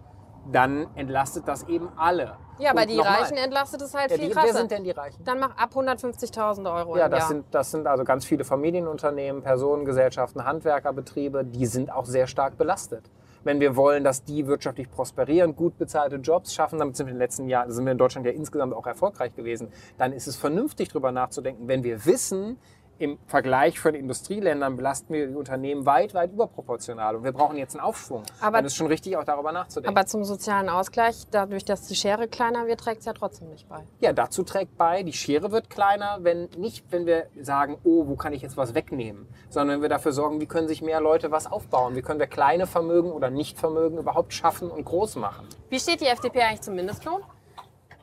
dann 0.52 0.86
entlastet 0.94 1.48
das 1.48 1.64
eben 1.68 1.88
alle. 1.96 2.36
Ja, 2.58 2.70
aber 2.70 2.86
die 2.86 2.96
nochmal, 2.96 3.22
Reichen 3.22 3.36
entlastet 3.36 3.82
es 3.82 3.94
halt 3.94 4.10
ja, 4.10 4.16
viel 4.16 4.28
die, 4.28 4.32
krasser. 4.32 4.46
Wer 4.46 4.54
sind 4.54 4.70
denn 4.70 4.84
die 4.84 4.90
Reichen? 4.90 5.24
Dann 5.24 5.40
mach 5.40 5.56
ab 5.56 5.70
150.000 5.74 6.72
Euro 6.72 6.96
Ja, 6.96 7.08
das 7.08 7.20
Jahr. 7.20 7.28
sind, 7.28 7.46
das 7.50 7.70
sind 7.70 7.86
also 7.86 8.04
ganz 8.04 8.24
viele 8.24 8.44
Familienunternehmen, 8.44 9.42
Personengesellschaften, 9.42 10.44
Handwerkerbetriebe, 10.44 11.44
die 11.44 11.66
sind 11.66 11.90
auch 11.90 12.04
sehr 12.04 12.26
stark 12.26 12.56
belastet. 12.58 13.10
Wenn 13.44 13.60
wir 13.60 13.76
wollen, 13.76 14.04
dass 14.04 14.24
die 14.24 14.46
wirtschaftlich 14.46 14.90
prosperieren, 14.90 15.54
gut 15.54 15.76
bezahlte 15.76 16.16
Jobs 16.16 16.54
schaffen, 16.54 16.78
damit 16.78 16.96
sind 16.96 17.06
wir 17.06 17.12
in 17.12 17.16
den 17.16 17.22
letzten 17.22 17.48
Jahren, 17.48 17.70
sind 17.70 17.84
wir 17.84 17.92
in 17.92 17.98
Deutschland 17.98 18.26
ja 18.26 18.32
insgesamt 18.32 18.72
auch 18.72 18.86
erfolgreich 18.86 19.36
gewesen, 19.36 19.68
dann 19.98 20.12
ist 20.12 20.26
es 20.26 20.36
vernünftig, 20.36 20.88
darüber 20.88 21.12
nachzudenken, 21.12 21.68
wenn 21.68 21.84
wir 21.84 22.06
wissen, 22.06 22.58
im 22.98 23.18
Vergleich 23.26 23.80
von 23.80 23.94
Industrieländern 23.94 24.76
belasten 24.76 25.12
wir 25.12 25.26
die 25.26 25.34
Unternehmen 25.34 25.84
weit, 25.86 26.14
weit 26.14 26.32
überproportional. 26.32 27.16
Und 27.16 27.24
wir 27.24 27.32
brauchen 27.32 27.56
jetzt 27.56 27.74
einen 27.74 27.84
Aufschwung. 27.84 28.22
Aber- 28.40 28.58
dann 28.58 28.66
ist 28.66 28.76
schon 28.76 28.86
richtig, 28.86 29.16
auch 29.16 29.24
darüber 29.24 29.52
nachzudenken. 29.52 29.96
aber 29.96 30.06
zum 30.06 30.24
sozialen 30.24 30.68
Ausgleich, 30.68 31.24
dadurch, 31.30 31.64
dass 31.64 31.86
die 31.88 31.94
Schere 31.94 32.28
kleiner 32.28 32.66
wird, 32.66 32.80
trägt 32.80 33.00
es 33.00 33.06
ja 33.06 33.12
trotzdem 33.12 33.48
nicht 33.50 33.68
bei. 33.68 33.84
Ja, 34.00 34.12
dazu 34.12 34.42
trägt 34.44 34.76
bei, 34.76 35.02
die 35.02 35.12
Schere 35.12 35.50
wird 35.50 35.70
kleiner, 35.70 36.18
wenn 36.22 36.48
nicht, 36.56 36.84
wenn 36.90 37.06
wir 37.06 37.26
sagen, 37.40 37.78
oh, 37.84 38.06
wo 38.06 38.16
kann 38.16 38.32
ich 38.32 38.42
jetzt 38.42 38.56
was 38.56 38.74
wegnehmen, 38.74 39.26
sondern 39.50 39.76
wenn 39.76 39.82
wir 39.82 39.88
dafür 39.88 40.12
sorgen, 40.12 40.40
wie 40.40 40.46
können 40.46 40.68
sich 40.68 40.80
mehr 40.82 41.00
Leute 41.00 41.30
was 41.30 41.50
aufbauen, 41.50 41.96
wie 41.96 42.02
können 42.02 42.20
wir 42.20 42.26
kleine 42.28 42.66
Vermögen 42.66 43.10
oder 43.10 43.30
Nichtvermögen 43.30 43.98
überhaupt 43.98 44.32
schaffen 44.32 44.70
und 44.70 44.84
groß 44.84 45.16
machen. 45.16 45.48
Wie 45.68 45.80
steht 45.80 46.00
die 46.00 46.06
FDP 46.06 46.42
eigentlich 46.42 46.60
zum 46.62 46.74
Mindestlohn? 46.74 47.22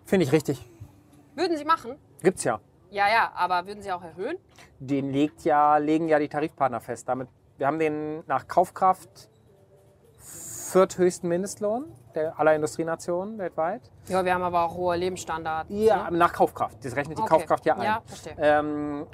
Finde 0.05 0.25
ich 0.25 0.31
richtig. 0.31 0.65
Würden 1.35 1.55
Sie 1.57 1.63
machen? 1.65 1.95
Gibt's 2.21 2.43
ja. 2.43 2.59
Ja, 2.91 3.07
ja, 3.07 3.31
aber 3.35 3.65
würden 3.65 3.81
Sie 3.81 3.91
auch 3.91 4.03
erhöhen? 4.03 4.37
Den 4.79 5.11
legt 5.11 5.45
ja, 5.45 5.77
legen 5.77 6.09
ja 6.09 6.19
die 6.19 6.27
Tarifpartner 6.27 6.81
fest. 6.81 7.07
Damit, 7.07 7.29
wir 7.57 7.65
haben 7.65 7.79
den 7.79 8.23
nach 8.27 8.47
Kaufkraft 8.47 9.29
vierthöchsten 10.17 11.27
Mindestlohn 11.29 11.85
der 12.15 12.37
aller 12.37 12.53
Industrienationen 12.53 13.37
weltweit. 13.37 13.81
Ja, 14.07 14.25
wir 14.25 14.33
haben 14.33 14.43
aber 14.43 14.63
auch 14.63 14.75
hohe 14.75 14.97
Lebensstandards. 14.97 15.69
Ja, 15.69 16.11
ne? 16.11 16.17
nach 16.17 16.33
Kaufkraft. 16.33 16.83
Das 16.83 16.93
rechnet 16.95 17.17
die 17.17 17.21
Okay. 17.21 17.29
Kaufkraft 17.29 17.65
ja 17.65 17.75
ein. 17.77 17.83
Ja, 17.83 18.01
verstehe. 18.05 18.35
Ähm, 18.37 19.07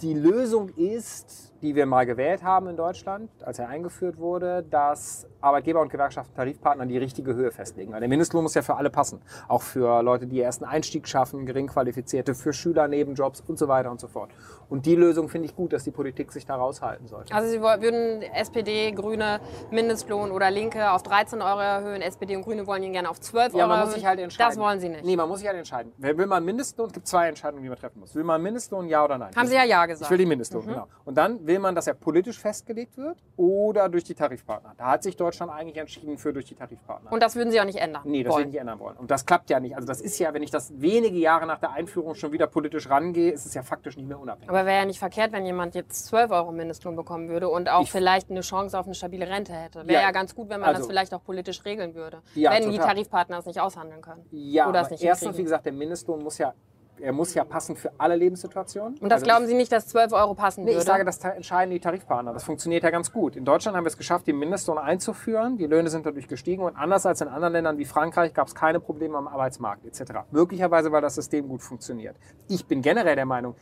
die 0.00 0.14
Lösung 0.14 0.70
ist, 0.70 1.52
die 1.62 1.74
wir 1.74 1.86
mal 1.86 2.06
gewählt 2.06 2.42
haben 2.42 2.68
in 2.68 2.76
Deutschland, 2.76 3.30
als 3.44 3.58
er 3.58 3.68
eingeführt 3.68 4.18
wurde, 4.18 4.62
dass 4.70 5.26
Arbeitgeber 5.40 5.80
und 5.80 5.88
Gewerkschaften 5.90 6.34
Tarifpartner 6.34 6.86
die 6.86 6.98
richtige 6.98 7.34
Höhe 7.34 7.50
festlegen. 7.50 7.92
Weil 7.92 8.00
der 8.00 8.08
Mindestlohn 8.08 8.42
muss 8.42 8.54
ja 8.54 8.62
für 8.62 8.76
alle 8.76 8.90
passen. 8.90 9.20
Auch 9.48 9.62
für 9.62 10.02
Leute, 10.02 10.26
die 10.26 10.40
ersten 10.40 10.64
Einstieg 10.64 11.06
schaffen, 11.08 11.46
geringqualifizierte, 11.46 12.34
für 12.34 12.52
Schüler, 12.52 12.88
Nebenjobs 12.88 13.42
und 13.46 13.58
so 13.58 13.68
weiter 13.68 13.90
und 13.90 14.00
so 14.00 14.08
fort. 14.08 14.30
Und 14.68 14.86
die 14.86 14.94
Lösung 14.96 15.28
finde 15.28 15.46
ich 15.46 15.54
gut, 15.56 15.72
dass 15.72 15.84
die 15.84 15.90
Politik 15.90 16.32
sich 16.32 16.44
da 16.46 16.56
raushalten 16.56 17.06
sollte. 17.06 17.34
Also 17.34 17.48
Sie 17.50 17.60
würden 17.60 18.22
SPD, 18.22 18.90
Grüne, 18.92 19.40
Mindestlohn 19.70 20.30
oder 20.30 20.50
Linke 20.50 20.90
auf 20.90 21.02
13 21.02 21.40
Euro 21.42 21.60
erhöhen. 21.60 22.02
SPD 22.02 22.36
und 22.36 22.42
Grüne 22.42 22.66
wollen 22.66 22.82
ihn 22.82 22.92
gerne 22.92 23.08
auf 23.10 23.20
12 23.20 23.52
Ja, 23.54 23.60
Euro 23.60 23.68
man 23.68 23.70
erhöhen. 23.78 23.86
muss 23.88 23.94
sich 23.94 24.06
halt 24.06 24.20
entscheiden. 24.20 24.50
Das 24.50 24.58
wollen 24.58 24.80
Sie 24.80 24.88
nicht. 24.88 25.04
Nee, 25.04 25.16
man 25.16 25.28
muss 25.28 25.38
sich 25.38 25.48
halt 25.48 25.58
entscheiden. 25.58 25.92
Will 25.98 26.26
man 26.26 26.44
Mindestlohn? 26.44 26.86
Es 26.88 26.92
gibt 26.92 27.06
zwei 27.06 27.28
Entscheidungen, 27.28 27.62
die 27.62 27.68
man 27.68 27.78
treffen 27.78 28.00
muss. 28.00 28.14
Will 28.14 28.24
man 28.24 28.42
Mindestlohn, 28.42 28.88
ja 28.88 29.04
oder 29.04 29.18
nein? 29.18 29.30
Haben 29.36 29.46
Sie 29.48 29.54
ja 29.54 29.64
Ja 29.64 29.86
gesagt. 29.86 30.06
Ich 30.06 30.10
will 30.10 30.18
den 30.18 30.28
Mindestlohn, 30.28 30.64
Mhm. 30.64 30.68
genau. 30.70 30.86
Und 31.04 31.16
dann 31.16 31.46
will 31.48 31.58
man, 31.58 31.74
dass 31.74 31.86
er 31.88 31.94
politisch 31.94 32.38
festgelegt 32.38 32.96
wird 32.96 33.18
oder 33.36 33.88
durch 33.88 34.04
die 34.04 34.14
Tarifpartner. 34.14 34.74
Da 34.76 34.92
hat 34.92 35.02
sich 35.02 35.16
Deutschland 35.16 35.50
eigentlich 35.50 35.76
entschieden 35.78 36.16
für 36.18 36.32
durch 36.32 36.44
die 36.44 36.54
Tarifpartner. 36.54 37.10
Und 37.10 37.22
das 37.22 37.34
würden 37.34 37.50
Sie 37.50 37.60
auch 37.60 37.64
nicht 37.64 37.78
ändern 37.78 38.02
nee, 38.04 38.22
das 38.22 38.32
wollen. 38.32 38.46
ich 38.46 38.52
nicht 38.52 38.60
ändern 38.60 38.78
wollen. 38.78 38.96
Und 38.98 39.10
das 39.10 39.26
klappt 39.26 39.50
ja 39.50 39.58
nicht. 39.58 39.74
Also 39.74 39.88
das 39.88 40.00
ist 40.00 40.18
ja, 40.20 40.32
wenn 40.32 40.42
ich 40.44 40.50
das 40.52 40.72
wenige 40.80 41.16
Jahre 41.18 41.46
nach 41.46 41.58
der 41.58 41.72
Einführung 41.72 42.14
schon 42.14 42.30
wieder 42.30 42.46
politisch 42.46 42.88
rangehe, 42.88 43.32
ist 43.32 43.46
es 43.46 43.54
ja 43.54 43.62
faktisch 43.62 43.96
nicht 43.96 44.06
mehr 44.06 44.20
unabhängig. 44.20 44.48
Aber 44.50 44.64
wäre 44.66 44.78
ja 44.78 44.84
nicht 44.84 44.98
verkehrt, 45.00 45.32
wenn 45.32 45.44
jemand 45.44 45.74
jetzt 45.74 46.06
12 46.06 46.30
Euro 46.30 46.52
Mindestlohn 46.52 46.94
bekommen 46.94 47.28
würde 47.28 47.48
und 47.48 47.68
auch 47.68 47.82
Ich- 47.82 47.90
vielleicht 47.90 48.30
eine 48.30 48.42
Chance 48.42 48.78
auf 48.78 48.84
eine 48.86 48.94
stabile 48.94 49.26
Rente 49.28 49.52
hätte. 49.54 49.80
Wäre 49.88 49.94
Ja, 49.94 50.00
ja, 50.02 50.10
ganz 50.12 50.34
gut, 50.34 50.48
wenn 50.50 50.60
man 50.60 50.68
das 50.70 50.76
also- 50.78 50.88
vielleicht 50.90 51.12
auch 51.14 51.24
politisch 51.24 51.64
regeln 51.64 51.94
würde. 51.94 52.22
Ja, 52.34 52.50
wenn 52.52 52.70
die 52.70 52.76
total. 52.76 52.92
Tarifpartner 52.94 53.38
es 53.38 53.46
nicht 53.46 53.60
aushandeln 53.60 54.02
können. 54.02 54.24
ja, 54.30 54.68
oder 54.68 54.82
es 54.82 54.90
nicht 54.90 55.02
erstens, 55.02 55.36
wie 55.38 55.42
gesagt, 55.44 55.64
der 55.64 55.72
Mindestlohn 55.72 56.22
muss 56.22 56.36
ja, 56.38 56.52
er 57.00 57.12
muss 57.12 57.34
ja 57.34 57.44
passen 57.44 57.76
für 57.76 57.92
alle 57.98 58.16
Lebenssituationen. 58.16 58.98
Und 58.98 59.08
das 59.08 59.22
Also 59.22 59.26
glauben 59.26 59.46
Sie 59.46 59.54
nicht, 59.54 59.70
dass 59.72 59.86
12 59.88 60.12
Euro 60.12 60.34
passen 60.34 60.64
Nee, 60.64 60.70
würde? 60.70 60.80
ich 60.80 60.84
sage, 60.86 61.04
das 61.04 61.18
entscheiden 61.22 61.70
die 61.70 61.80
Tarifpartner. 61.80 62.32
Das 62.32 62.44
funktioniert 62.44 62.82
ja 62.82 62.90
ganz 62.90 63.12
gut. 63.12 63.36
In 63.36 63.44
Deutschland 63.44 63.76
haben 63.76 63.84
wir 63.84 63.88
es 63.88 63.96
geschafft, 63.96 64.26
den 64.26 64.38
Mindestlohn 64.38 64.78
einzuführen. 64.78 65.56
Die 65.56 65.66
Löhne 65.66 65.90
sind 65.90 66.06
dadurch 66.06 66.28
gestiegen 66.28 66.62
und 66.62 66.76
anders 66.76 67.06
als 67.06 67.20
in 67.20 67.28
anderen 67.28 67.52
Ländern 67.52 67.78
wie 67.78 67.84
Frankreich 67.84 68.34
gab 68.34 68.48
es 68.48 68.54
keine 68.54 68.80
Probleme 68.80 69.16
am 69.16 69.28
Arbeitsmarkt 69.28 69.84
etc. 69.86 70.20
Möglicherweise, 70.30 70.92
weil 70.92 71.02
das 71.02 71.14
System 71.14 71.48
gut 71.48 71.62
funktioniert. 71.62 72.16
Ich 72.48 72.66
bin 72.66 72.82
generell 72.82 73.16
der 73.16 73.26
Meinung, 73.26 73.54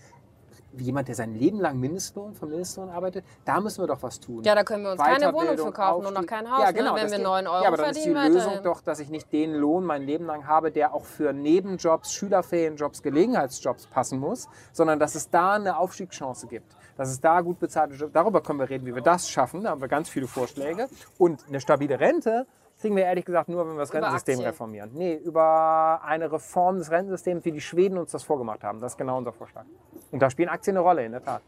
jemand, 0.81 1.09
der 1.09 1.15
sein 1.15 1.35
Leben 1.35 1.61
lang 1.61 1.79
Mindestlohn 1.79 2.35
vom 2.35 2.51
Mindestlohn 2.51 2.89
arbeitet, 2.91 3.25
da 3.45 3.61
müssen 3.61 3.83
wir 3.83 3.87
doch 3.87 4.03
was 4.03 4.21
tun. 4.21 4.43
Ja, 4.45 4.55
da 4.55 4.65
können 4.65 4.85
wir 4.85 4.93
uns 4.93 5.03
keine 5.03 5.33
Wohnung 5.33 5.57
für 5.57 5.73
kaufen 5.73 6.07
und 6.07 6.15
noch 6.15 6.27
kein 6.27 6.51
Haus, 6.51 6.62
ja, 6.62 6.71
genau, 6.71 6.95
ne? 6.95 7.03
wenn 7.03 7.11
wir 7.11 7.19
geht. 7.19 7.27
9 7.27 7.47
Euro 7.47 7.62
Ja, 7.62 7.69
aber 7.69 7.77
dann 7.77 7.91
ist 7.91 8.05
die 8.05 8.11
verdienen 8.11 8.33
Lösung 8.35 8.47
weiterhin. 8.47 8.65
doch, 8.65 8.81
dass 8.83 9.01
ich 9.01 9.11
nicht 9.11 9.33
den 9.33 9.55
Lohn 9.55 9.85
mein 9.85 10.03
Leben 10.03 10.27
lang 10.27 10.47
habe, 10.47 10.71
der 10.71 10.95
auch 10.95 11.05
für 11.05 11.33
Nebenjobs, 11.33 12.12
Schülerferienjobs, 12.12 13.03
Gelegenheitsjobs 13.03 13.87
passen 13.87 14.19
muss, 14.19 14.49
sondern 14.73 14.99
dass 14.99 15.15
es 15.15 15.31
da 15.31 15.55
eine 15.55 15.79
Aufstiegschance 15.79 16.47
gibt. 16.47 16.75
Dass 16.97 17.11
es 17.11 17.21
da 17.21 17.41
gut 17.41 17.59
bezahlte 17.59 17.95
Jobs, 17.95 18.12
darüber 18.12 18.41
können 18.41 18.59
wir 18.59 18.71
reden, 18.71 18.87
wie 18.87 18.95
wir 18.95 19.03
das 19.03 19.29
schaffen. 19.29 19.62
Da 19.65 19.71
haben 19.71 19.81
wir 19.81 19.89
ganz 19.89 20.09
viele 20.09 20.27
Vorschläge. 20.27 20.89
Und 21.19 21.45
eine 21.49 21.61
stabile 21.61 22.01
Rente 22.01 22.47
kriegen 22.81 22.97
wir 22.97 23.05
ehrlich 23.05 23.25
gesagt 23.25 23.49
nur, 23.49 23.67
wenn 23.67 23.75
wir 23.75 23.81
das 23.81 23.91
Über 23.91 23.99
Rentensystem 23.99 24.35
Aktien. 24.35 24.47
reformieren. 24.49 24.91
Nee, 24.95 25.15
über 25.15 26.01
eine 26.05 26.31
Reform 26.31 26.79
des 26.79 26.91
Rentensystems, 26.91 27.45
wie 27.45 27.53
die 27.53 27.61
Schweden 27.61 27.99
uns 27.99 28.11
das 28.12 28.23
vorgemacht 28.23 28.62
haben. 28.65 28.81
Das 28.81 28.93
ist 28.93 28.99
genau 28.99 29.19
unser 29.19 29.33
Vorschlag. 29.33 29.65
Und 30.12 30.21
da 30.21 30.31
spielen 30.31 30.49
Aktien 30.49 30.77
eine 30.77 30.85
Rolle, 30.85 31.05
in 31.05 31.12
der 31.12 31.23
Tat. 31.25 31.43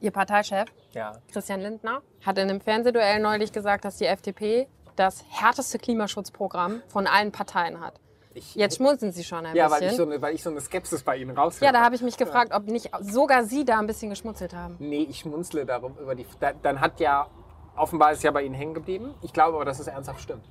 Ihr 0.00 0.10
Parteichef, 0.10 0.66
Ja. 0.92 1.12
Christian 1.32 1.60
Lindner, 1.60 2.02
hat 2.24 2.36
in 2.38 2.50
einem 2.50 2.60
Fernsehduell 2.60 3.20
neulich 3.20 3.52
gesagt, 3.52 3.84
dass 3.84 3.96
die 3.96 4.04
FDP 4.06 4.68
das 4.96 5.24
härteste 5.30 5.78
Klimaschutzprogramm 5.78 6.82
von 6.88 7.06
allen 7.06 7.32
Parteien 7.32 7.80
hat. 7.80 7.94
Jetzt 8.54 8.76
schmunzeln 8.76 9.12
Sie 9.12 9.24
schon 9.24 9.46
ein 9.46 9.56
Ja, 9.56 9.70
weil 9.70 9.80
bisschen. 9.80 9.90
ich, 9.92 9.96
so 9.96 10.02
eine, 10.02 10.20
weil 10.20 10.34
ich 10.34 10.42
so 10.42 10.50
eine 10.50 10.60
Skepsis 10.60 11.02
bei 11.02 11.16
Ihnen 11.16 11.30
raushöre. 11.36 11.64
ja, 11.64 11.72
da 11.72 11.82
habe 11.82 11.94
ich 11.94 12.02
mich 12.02 12.18
gefragt, 12.18 12.52
ob 12.52 12.64
nicht 12.64 12.90
sogar 13.00 13.44
Sie 13.44 13.64
da 13.64 13.78
ein 13.78 13.86
bisschen 13.86 14.10
geschmunzelt 14.10 14.52
haben. 14.54 14.76
Nee, 14.78 15.06
ich 15.08 15.20
schmunzle 15.20 15.64
darum 15.64 15.96
über 15.98 16.14
die. 16.14 16.26
Da, 16.40 16.52
dann 16.52 16.80
hat 16.82 17.00
ja. 17.00 17.28
Offenbar 17.76 18.12
ist 18.12 18.18
es 18.18 18.22
ja 18.24 18.30
bei 18.30 18.42
Ihnen 18.42 18.54
hängen 18.54 18.74
geblieben. 18.74 19.14
Ich 19.22 19.32
glaube 19.32 19.56
aber, 19.56 19.64
dass 19.64 19.78
es 19.78 19.86
ernsthaft 19.86 20.20
stimmt. 20.20 20.44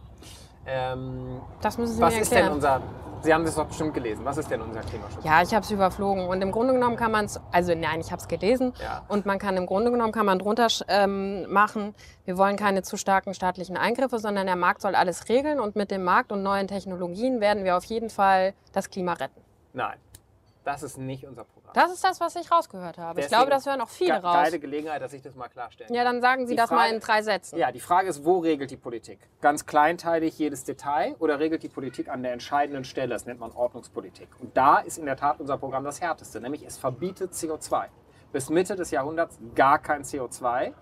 Ähm, 0.68 1.42
Das 1.62 1.78
müssen 1.78 1.96
Sie 1.96 2.02
was 2.02 2.14
mir 2.16 2.22
ist 2.22 2.32
denn 2.32 2.38
erklären. 2.40 2.56
unser. 2.56 2.82
Sie 3.22 3.34
haben 3.34 3.44
das 3.46 3.56
doch 3.56 3.66
bestimmt 3.66 3.94
gelesen. 3.96 4.24
Was 4.24 4.38
ist 4.38 4.52
denn 4.52 4.62
unser 4.62 4.82
Klimaschutz? 4.82 5.24
Ja, 5.24 5.42
ich 5.42 5.52
habe 5.56 5.64
es 5.64 5.72
überflogen 5.72 6.28
und 6.28 6.42
im 6.44 6.52
Grunde 6.52 6.74
genommen 6.74 6.96
kann 6.96 7.12
man 7.12 7.26
es, 7.26 7.40
also 7.52 7.74
nein, 7.74 8.00
ich 8.00 8.12
habe 8.12 8.22
es 8.22 8.28
gelesen 8.28 8.74
Ja. 8.84 9.04
und 9.08 9.26
man 9.26 9.40
kann 9.40 9.58
im 9.58 9.66
Grunde 9.66 9.90
genommen 9.90 10.12
kann 10.12 10.28
man 10.28 10.38
drunter 10.38 10.68
ähm, 10.90 11.52
machen, 11.52 11.96
wir 12.26 12.38
wollen 12.38 12.56
keine 12.56 12.84
zu 12.84 12.98
starken 12.98 13.34
staatlichen 13.34 13.78
Eingriffe, 13.78 14.20
sondern 14.20 14.46
der 14.46 14.56
Markt 14.56 14.82
soll 14.82 14.94
alles 14.94 15.28
regeln 15.28 15.60
und 15.60 15.76
mit 15.76 15.90
dem 15.90 16.04
Markt 16.04 16.32
und 16.32 16.44
neuen 16.44 16.68
Technologien 16.68 17.42
werden 17.42 17.64
wir 17.64 17.78
auf 17.78 17.86
jeden 17.86 18.12
Fall 18.12 18.54
das 18.74 18.92
Klima 18.92 19.14
retten. 19.14 19.42
Nein, 19.74 19.98
das 20.66 20.82
ist 20.84 20.98
nicht 20.98 21.26
unser 21.26 21.44
Programm. 21.44 21.74
Das 21.76 21.92
ist 21.92 22.04
das, 22.04 22.20
was 22.20 22.36
ich 22.36 22.52
rausgehört 22.52 22.98
habe. 22.98 23.20
ich 23.20 23.26
Deswegen 23.28 23.38
glaube, 23.40 23.52
das 23.52 23.66
hören 23.68 23.82
auch 23.82 23.88
viele 23.88 24.22
raus. 24.22 24.34
Geile 24.34 24.60
Gelegenheit, 24.60 25.02
dass 25.02 25.14
ich 25.14 25.22
das 25.22 25.36
mal 25.36 25.48
klarstelle. 25.48 25.94
Ja, 25.96 26.04
dann 26.04 26.22
sagen 26.22 26.48
Sie 26.48 26.54
Die 26.54 26.58
das 26.58 26.72
mal 26.72 26.78
Frage- 26.88 26.96
in 26.96 27.00
drei 27.00 27.22
Sätzen. 27.22 27.58
Ja, 27.58 27.72
die 27.72 27.80
Frage 27.80 28.10
ist, 28.10 28.26
wo 28.26 28.40
regelt 28.40 28.72
die 28.72 28.78
Politik? 28.78 29.20
Ganz 29.42 29.66
kleinteilig 29.68 30.38
jedes 30.40 30.64
Detail 30.64 31.16
oder 31.20 31.40
regelt 31.40 31.62
die 31.64 31.70
Politik 31.70 32.10
an 32.10 32.24
der 32.24 32.34
entscheidenden 32.34 32.84
Stelle? 32.84 33.10
Das 33.14 33.26
nennt 33.28 33.40
man 33.40 33.52
Ordnungspolitik. 33.52 34.28
Und 34.40 34.58
da 34.58 34.80
ist 34.80 34.98
in 34.98 35.06
der 35.06 35.18
Tat 35.18 35.40
unser 35.40 35.58
Programm 35.58 35.84
das 35.84 36.02
härteste, 36.02 36.42
nämlich 36.42 36.66
es 36.66 36.78
verbietet 36.78 37.34
CO2. 37.34 37.86
Bis 38.32 38.50
Mitte 38.50 38.76
des 38.76 38.90
Jahrhunderts 38.92 39.38
gar 39.54 39.78
kein 39.80 40.04
CO2. 40.04 40.74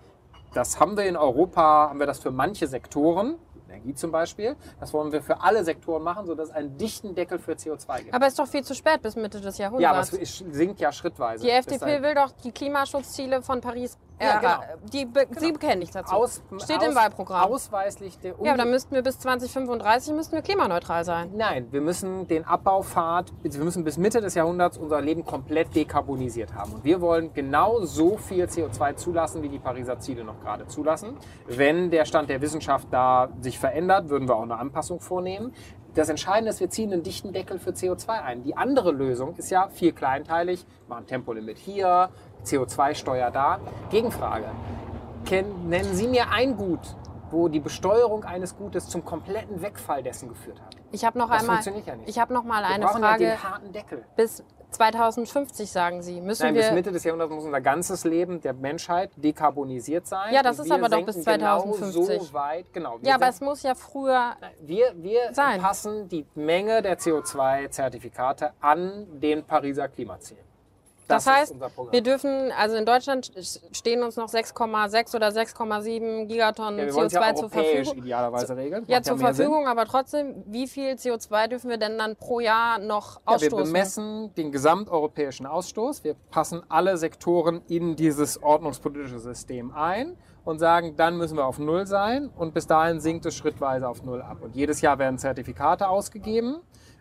Das 0.54 0.80
haben 0.80 0.96
wir 0.96 1.04
in 1.04 1.16
Europa, 1.16 1.88
haben 1.90 1.98
wir 1.98 2.06
das 2.06 2.20
für 2.20 2.30
manche 2.30 2.66
Sektoren, 2.68 3.36
Energie 3.74 3.94
zum 3.94 4.10
Beispiel. 4.10 4.56
Das 4.80 4.92
wollen 4.92 5.12
wir 5.12 5.22
für 5.22 5.40
alle 5.40 5.64
Sektoren 5.64 6.02
machen, 6.02 6.26
sodass 6.26 6.48
es 6.48 6.54
einen 6.54 6.76
dichten 6.76 7.14
Deckel 7.14 7.38
für 7.38 7.52
CO2 7.52 7.98
gibt. 7.98 8.14
Aber 8.14 8.26
es 8.26 8.32
ist 8.32 8.38
doch 8.38 8.48
viel 8.48 8.64
zu 8.64 8.74
spät 8.74 9.02
bis 9.02 9.16
Mitte 9.16 9.40
des 9.40 9.58
ja, 9.58 9.68
aber 9.68 9.80
Jahrhunderts. 9.80 10.12
es 10.12 10.38
sinkt 10.50 10.80
ja 10.80 10.92
schrittweise. 10.92 11.44
die 11.44 11.50
FDP 11.50 12.02
will 12.02 12.14
doch 12.14 12.32
die 12.42 12.52
Klimaschutzziele 12.52 13.42
von 13.42 13.60
Paris. 13.60 13.98
Äh, 14.18 14.26
Ja, 14.26 14.38
genau. 14.38 14.78
die 14.92 15.04
be 15.06 15.26
Sie 15.38 15.52
bekennen 15.52 15.80
nichts 15.80 15.94
dazu. 15.94 16.14
Aus, 16.14 16.42
Steht 16.62 16.78
aus, 16.78 16.86
im 16.86 16.94
Wahlprogramm. 16.94 17.50
Ausweislich 17.50 18.18
der 18.18 18.34
Ja, 18.42 18.52
aber 18.52 18.58
dann 18.58 18.70
müssten 18.70 18.94
wir 18.94 19.02
bis 19.02 19.18
2035 19.18 20.14
müssten 20.14 20.34
wir 20.34 20.42
klimaneutral 20.42 21.04
sein. 21.04 21.30
Nein, 21.34 21.68
wir 21.70 21.80
müssen 21.80 22.26
den 22.28 22.44
Abbaupfad, 22.44 23.32
wir 23.42 23.64
müssen 23.64 23.84
bis 23.84 23.96
Mitte 23.98 24.20
des 24.20 24.34
Jahrhunderts 24.34 24.78
unser 24.78 25.00
Leben 25.00 25.24
komplett 25.24 25.74
dekarbonisiert 25.74 26.54
haben. 26.54 26.72
Und 26.74 26.84
wir 26.84 27.00
wollen 27.00 27.32
genau 27.32 27.84
so 27.84 28.16
viel 28.16 28.44
CO2 28.44 28.96
zulassen, 28.96 29.42
wie 29.42 29.48
die 29.48 29.58
Pariser 29.58 29.98
Ziele 29.98 30.24
noch 30.24 30.40
gerade 30.40 30.66
zulassen. 30.66 31.16
Wenn 31.46 31.90
der 31.90 32.04
Stand 32.04 32.28
der 32.30 32.40
Wissenschaft 32.40 32.88
da 32.90 33.28
sich 33.40 33.58
verändert, 33.58 34.08
würden 34.08 34.28
wir 34.28 34.36
auch 34.36 34.42
eine 34.42 34.58
Anpassung 34.58 35.00
vornehmen. 35.00 35.52
Das 35.94 36.08
Entscheidende 36.08 36.50
ist, 36.50 36.58
wir 36.58 36.68
ziehen 36.70 36.92
einen 36.92 37.04
dichten 37.04 37.32
Deckel 37.32 37.60
für 37.60 37.70
CO2 37.70 38.08
ein. 38.08 38.42
Die 38.42 38.56
andere 38.56 38.90
Lösung 38.90 39.36
ist 39.36 39.50
ja 39.50 39.68
viel 39.68 39.92
kleinteilig. 39.92 40.66
Machen 40.88 41.06
Tempolimit 41.06 41.56
hier, 41.56 42.08
CO2-Steuer 42.44 43.30
da. 43.30 43.58
Gegenfrage. 43.90 44.46
Nennen 45.30 45.94
Sie 45.94 46.06
mir 46.06 46.30
ein 46.30 46.56
Gut, 46.56 46.80
wo 47.30 47.48
die 47.48 47.60
Besteuerung 47.60 48.24
eines 48.24 48.56
Gutes 48.56 48.88
zum 48.88 49.04
kompletten 49.04 49.62
Wegfall 49.62 50.02
dessen 50.02 50.28
geführt 50.28 50.60
hat. 50.60 50.76
Ich 50.92 51.04
habe 51.04 51.18
noch 51.18 51.28
Das 51.30 51.40
einmal, 51.40 51.56
funktioniert 51.56 51.86
ja 51.86 51.96
nicht. 51.96 52.08
ich 52.08 52.18
habe 52.18 52.32
noch 52.32 52.44
mal 52.44 52.62
Wir 52.62 52.68
eine 52.74 52.86
Frage. 52.86 53.24
ja 53.24 53.30
den 53.36 53.42
harten 53.42 53.72
Deckel. 53.72 54.04
bis 54.16 54.44
2050 54.70 55.70
sagen 55.70 56.02
Sie, 56.02 56.20
müssen 56.20 56.42
Nein, 56.44 56.54
wir 56.56 56.62
bis 56.62 56.72
Mitte 56.72 56.92
des 56.92 57.04
Jahrhunderts 57.04 57.32
muss 57.32 57.44
unser 57.44 57.60
ganzes 57.60 58.04
Leben 58.04 58.40
der 58.40 58.52
Menschheit 58.52 59.10
dekarbonisiert 59.16 60.06
sein. 60.06 60.34
Ja, 60.34 60.42
das 60.42 60.58
ist 60.58 60.70
aber 60.70 60.88
doch 60.88 61.04
bis 61.04 61.14
senken 61.16 61.40
Genau 61.40 61.60
2050. 61.62 62.22
so 62.28 62.34
weit, 62.34 62.72
genau. 62.72 62.98
Ja, 63.02 63.14
aber 63.14 63.28
es 63.28 63.40
muss 63.40 63.62
ja 63.62 63.74
früher 63.74 64.34
wir, 64.60 64.92
wir 64.96 65.32
sein. 65.32 65.60
passen 65.60 66.08
die 66.08 66.26
Menge 66.34 66.82
der 66.82 66.98
CO2-Zertifikate 66.98 68.52
an 68.60 69.06
den 69.20 69.44
Pariser 69.44 69.88
Klimazielen. 69.88 70.42
Das, 71.06 71.26
ist 71.26 71.32
heißt, 71.32 71.54
wir 71.90 72.00
dürfen, 72.02 72.50
also 72.58 72.76
in 72.76 72.86
Deutschland 72.86 73.30
stehen 73.72 74.02
uns 74.02 74.16
noch 74.16 74.28
6,6 74.28 75.14
oder 75.14 75.28
6,7 75.28 76.26
Gigatonnen 76.26 76.78
ja, 76.78 76.86
wir 76.86 76.94
wollen 76.94 77.06
es 77.08 77.12
ja 77.12 77.20
CO2 77.20 77.34
zur 77.34 77.42
europäisch 77.44 77.74
Verfügung. 77.88 78.04
idealerweise 78.04 78.56
regeln. 78.56 78.84
Ja, 78.86 78.96
Macht 78.96 79.04
zur 79.06 79.16
mehr 79.16 79.34
Sinn. 79.34 79.46
Verfügung, 79.46 79.68
aber 79.68 79.84
trotzdem, 79.86 80.42
wie 80.46 80.66
viel 80.66 80.92
CO2 80.94 81.48
dürfen 81.48 81.70
wir 81.70 81.76
denn 81.76 81.98
dann 81.98 82.16
pro 82.16 82.40
Jahr 82.40 82.78
noch 82.78 83.16
Ja, 83.16 83.20
wir 83.26 83.34
ausstoßen? 83.34 83.64
bemessen 83.66 84.34
den 84.34 84.50
gesamteuropäischen 84.52 85.46
Ausstoß. 85.46 86.04
Wir 86.04 86.14
passen 86.30 86.62
alle 86.68 86.96
Sektoren 86.96 87.62
in 87.68 87.96
dieses 87.96 88.42
ordnungspolitische 88.42 89.18
System 89.18 89.72
ein 89.74 90.16
und 90.44 90.58
sagen, 90.58 90.96
dann 90.96 91.16
müssen 91.16 91.36
wir 91.36 91.46
auf 91.46 91.58
Null 91.58 91.86
sein 91.86 92.30
und 92.36 92.54
bis 92.54 92.66
dahin 92.66 93.00
sinkt 93.00 93.26
es 93.26 93.34
schrittweise 93.34 93.88
auf 93.88 94.02
Null 94.04 94.22
ab. 94.22 94.38
Und 94.42 94.56
jedes 94.56 94.80
Jahr 94.80 94.98
werden 94.98 95.18
Zertifikate 95.18 95.88
ausgegeben. 95.88 96.56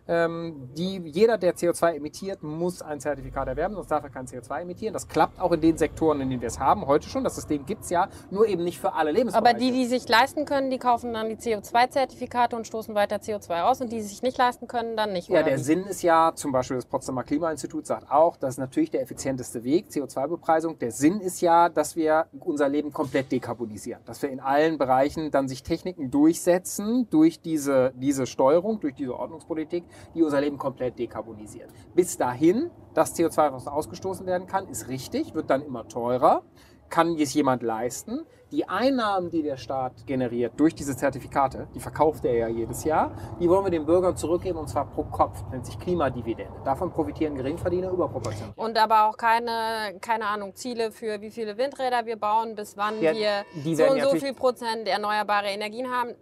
Ähm, 0.05 0.69
die, 0.77 0.97
jeder, 1.05 1.37
der 1.37 1.55
CO2 1.55 1.95
emittiert, 1.95 2.43
muss 2.43 2.81
ein 2.81 2.99
Zertifikat 2.99 3.47
erwerben, 3.47 3.75
sonst 3.75 3.89
darf 3.89 4.03
er 4.03 4.09
kein 4.09 4.27
CO2 4.27 4.61
emittieren. 4.61 4.93
Das 4.93 5.07
klappt 5.07 5.39
auch 5.39 5.51
in 5.53 5.61
den 5.61 5.77
Sektoren, 5.77 6.19
in 6.19 6.29
denen 6.29 6.41
wir 6.41 6.47
es 6.47 6.59
haben, 6.59 6.85
heute 6.87 7.07
schon. 7.07 7.23
Das 7.23 7.35
System 7.35 7.65
gibt 7.65 7.83
es 7.83 7.89
ja, 7.89 8.09
nur 8.29 8.47
eben 8.47 8.63
nicht 8.65 8.79
für 8.79 8.93
alle 8.93 9.11
Lebensbereiche. 9.11 9.55
aber 9.55 9.59
die, 9.59 9.71
die 9.71 9.85
sich 9.85 10.07
leisten 10.09 10.45
können, 10.45 10.69
die 10.69 10.77
kaufen 10.77 11.13
dann 11.13 11.29
die 11.29 11.37
CO2-Zertifikate 11.37 12.55
und 12.55 12.67
stoßen 12.67 12.93
weiter 12.95 13.17
CO2 13.17 13.63
aus 13.63 13.79
und 13.79 13.91
die 13.93 14.01
sich 14.01 14.21
nicht 14.21 14.37
leisten 14.37 14.67
können, 14.67 14.97
dann 14.97 15.13
nicht. 15.13 15.29
Ja, 15.29 15.39
oder 15.39 15.43
der 15.43 15.57
wie? 15.59 15.63
Sinn 15.63 15.85
ist 15.85 16.01
ja, 16.01 16.33
zum 16.35 16.51
Beispiel 16.51 16.75
das 16.75 16.85
Potsdamer 16.85 17.23
Klimainstitut 17.23 17.87
sagt 17.87 18.11
auch, 18.11 18.35
das 18.35 18.55
ist 18.55 18.57
natürlich 18.57 18.91
der 18.91 19.01
effizienteste 19.01 19.63
Weg, 19.63 19.87
CO2-Bepreisung. 19.87 20.79
Der 20.79 20.91
Sinn 20.91 21.21
ist 21.21 21.39
ja, 21.39 21.69
dass 21.69 21.95
wir 21.95 22.25
unser 22.41 22.67
Leben 22.67 22.91
komplett 22.91 23.31
dekarbonisieren. 23.31 24.01
Dass 24.05 24.21
wir 24.21 24.29
in 24.29 24.41
allen 24.41 24.77
Bereichen 24.77 25.31
dann 25.31 25.47
sich 25.47 25.63
Techniken 25.63 26.11
durchsetzen 26.11 27.07
durch 27.09 27.39
diese, 27.39 27.93
diese 27.95 28.25
Steuerung, 28.25 28.81
durch 28.81 28.95
diese 28.95 29.17
Ordnungspolitik, 29.17 29.85
die 30.13 30.23
unser 30.23 30.41
Leben 30.41 30.57
komplett 30.57 30.97
dekarbonisiert. 30.99 31.69
Bis 31.95 32.17
dahin, 32.17 32.71
das 32.93 33.15
CO2, 33.15 33.53
was 33.53 33.67
ausgestoßen 33.67 34.25
werden 34.25 34.47
kann, 34.47 34.67
ist 34.67 34.87
richtig, 34.87 35.33
wird 35.33 35.49
dann 35.49 35.61
immer 35.61 35.87
teurer. 35.87 36.43
Kann 36.89 37.17
es 37.17 37.33
jemand 37.33 37.63
leisten? 37.63 38.25
Die 38.51 38.69
Einnahmen, 38.69 39.31
die 39.31 39.41
der 39.41 39.57
Staat 39.57 40.05
generiert 40.05 40.53
durch 40.57 40.75
diese 40.75 40.95
Zertifikate, 40.95 41.67
die 41.73 41.79
verkauft 41.79 42.23
er 42.23 42.35
ja 42.35 42.47
jedes 42.47 42.83
Jahr, 42.83 43.09
die 43.39 43.49
wollen 43.49 43.63
wir 43.63 43.71
den 43.71 43.87
Bürgern 43.87 44.15
zurückgeben 44.15 44.59
und 44.59 44.69
zwar 44.69 44.85
pro 44.85 45.01
Kopf, 45.05 45.43
nennt 45.49 45.65
sich 45.65 45.79
Klimadividende. 45.79 46.53
Davon 46.63 46.91
profitieren 46.91 47.33
Geringverdiener 47.33 47.89
überproportional. 47.89 48.53
Und 48.55 48.77
aber 48.77 49.09
auch 49.09 49.17
keine, 49.17 49.97
keine 50.01 50.27
Ahnung, 50.27 50.53
Ziele 50.53 50.91
für 50.91 51.19
wie 51.19 51.31
viele 51.31 51.57
Windräder 51.57 52.05
wir 52.05 52.15
bauen, 52.15 52.53
bis 52.53 52.77
wann 52.77 53.01
Ja, 53.01 53.11
wir 53.15 53.75
so 53.75 53.85
und 53.85 54.01
so 54.01 54.09
viel 54.17 54.35
Prozent 54.35 54.87
erneuerbare 54.87 55.47
Energien 55.47 55.89
haben. 55.89 56.13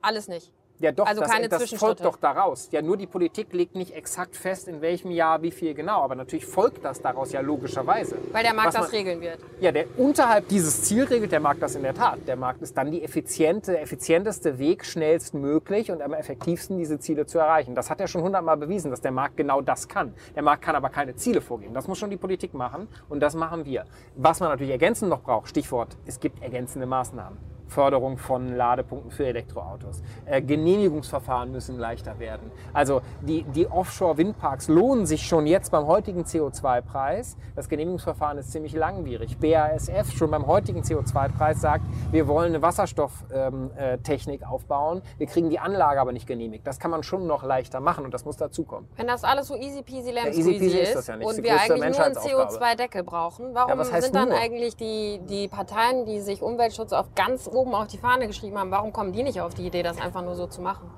Alles 0.00 0.26
nicht. 0.26 0.53
Ja, 0.80 0.90
doch, 0.90 1.06
Also 1.06 1.20
das, 1.20 1.30
keine 1.30 1.48
das 1.48 1.72
folgt 1.74 2.04
doch 2.04 2.16
daraus. 2.16 2.68
Ja, 2.72 2.82
nur 2.82 2.96
die 2.96 3.06
Politik 3.06 3.52
legt 3.52 3.76
nicht 3.76 3.94
exakt 3.94 4.36
fest, 4.36 4.66
in 4.66 4.80
welchem 4.80 5.10
Jahr 5.12 5.40
wie 5.40 5.52
viel 5.52 5.72
genau, 5.72 6.02
aber 6.02 6.16
natürlich 6.16 6.44
folgt 6.44 6.84
das 6.84 7.00
daraus 7.00 7.30
ja 7.32 7.40
logischerweise. 7.40 8.16
Weil 8.32 8.42
der 8.42 8.54
Markt 8.54 8.68
Was 8.68 8.74
das 8.74 8.82
man- 8.82 8.90
regeln 8.90 9.20
wird. 9.20 9.38
Ja, 9.60 9.70
der 9.70 9.86
unterhalb 9.96 10.48
dieses 10.48 10.82
Ziel 10.82 11.04
regelt 11.04 11.30
der 11.30 11.38
Markt 11.40 11.62
das 11.62 11.76
in 11.76 11.82
der 11.82 11.94
Tat. 11.94 12.18
Der 12.26 12.34
Markt 12.36 12.60
ist 12.60 12.76
dann 12.76 12.90
die 12.90 13.02
effiziente, 13.04 13.78
effizienteste 13.78 14.58
Weg, 14.58 14.84
schnellstmöglich 14.84 15.92
und 15.92 16.02
am 16.02 16.12
effektivsten 16.12 16.76
diese 16.76 16.98
Ziele 16.98 17.24
zu 17.24 17.38
erreichen. 17.38 17.74
Das 17.76 17.88
hat 17.88 18.00
er 18.00 18.08
schon 18.08 18.22
hundertmal 18.22 18.56
bewiesen, 18.56 18.90
dass 18.90 19.00
der 19.00 19.12
Markt 19.12 19.36
genau 19.36 19.60
das 19.60 19.86
kann. 19.88 20.12
Der 20.34 20.42
Markt 20.42 20.62
kann 20.62 20.74
aber 20.74 20.90
keine 20.90 21.14
Ziele 21.14 21.40
vorgeben. 21.40 21.72
Das 21.72 21.86
muss 21.86 21.98
schon 21.98 22.10
die 22.10 22.16
Politik 22.16 22.52
machen 22.52 22.88
und 23.08 23.20
das 23.20 23.34
machen 23.36 23.64
wir. 23.64 23.84
Was 24.16 24.40
man 24.40 24.48
natürlich 24.48 24.72
ergänzend 24.72 25.08
noch 25.08 25.22
braucht, 25.22 25.48
Stichwort, 25.48 25.96
es 26.04 26.18
gibt 26.18 26.42
ergänzende 26.42 26.86
Maßnahmen. 26.86 27.53
Förderung 27.68 28.18
von 28.18 28.56
Ladepunkten 28.56 29.10
für 29.10 29.26
Elektroautos. 29.26 30.02
Äh, 30.24 30.42
Genehmigungsverfahren 30.42 31.50
müssen 31.52 31.78
leichter 31.78 32.18
werden. 32.18 32.50
Also 32.72 33.02
die, 33.20 33.42
die 33.42 33.66
Offshore-Windparks 33.66 34.68
lohnen 34.68 35.06
sich 35.06 35.26
schon 35.26 35.46
jetzt 35.46 35.70
beim 35.70 35.86
heutigen 35.86 36.22
CO2-Preis. 36.22 37.36
Das 37.56 37.68
Genehmigungsverfahren 37.68 38.38
ist 38.38 38.52
ziemlich 38.52 38.74
langwierig. 38.74 39.38
BASF 39.38 40.12
schon 40.12 40.30
beim 40.30 40.46
heutigen 40.46 40.82
CO2-Preis 40.82 41.60
sagt, 41.60 41.84
wir 42.10 42.28
wollen 42.28 42.54
eine 42.54 42.62
Wasserstofftechnik 42.62 44.46
aufbauen. 44.46 45.02
Wir 45.18 45.26
kriegen 45.26 45.50
die 45.50 45.58
Anlage 45.58 46.00
aber 46.00 46.12
nicht 46.12 46.26
genehmigt. 46.26 46.66
Das 46.66 46.78
kann 46.78 46.90
man 46.90 47.02
schon 47.02 47.26
noch 47.26 47.42
leichter 47.42 47.80
machen 47.80 48.04
und 48.04 48.14
das 48.14 48.24
muss 48.24 48.36
dazukommen. 48.36 48.88
Wenn 48.96 49.06
das 49.06 49.24
alles 49.24 49.48
so 49.48 49.56
easy 49.56 49.82
peasy 49.82 50.10
lemon 50.10 50.32
easy 50.32 50.52
peasy 50.58 50.78
ist 50.78 50.84
ist, 50.88 50.96
das 50.96 51.06
ja 51.06 51.14
und 51.14 51.42
wir 51.42 51.52
eigentlich 51.52 51.68
nur 51.68 51.74
einen 51.74 51.80
Menschheitsaufgabe. 51.80 52.64
CO2-Deckel 52.64 53.02
brauchen, 53.02 53.54
warum 53.54 53.78
heißt 53.78 54.02
sind 54.02 54.14
dann 54.14 54.28
nur? 54.30 54.38
eigentlich 54.38 54.76
die, 54.76 55.20
die 55.28 55.48
Parteien, 55.48 56.04
die 56.06 56.20
sich 56.20 56.42
Umweltschutz 56.42 56.92
auf 56.92 57.14
ganz 57.14 57.48
oben 57.48 57.63
auf 57.72 57.86
die 57.86 57.98
Fahne 57.98 58.26
geschrieben 58.26 58.58
haben, 58.58 58.70
warum 58.70 58.92
kommen 58.92 59.12
die 59.12 59.22
nicht 59.22 59.40
auf 59.40 59.54
die 59.54 59.66
Idee, 59.66 59.82
das 59.82 60.00
einfach 60.00 60.22
nur 60.22 60.34
so 60.34 60.46
zu 60.46 60.60
machen? 60.60 60.90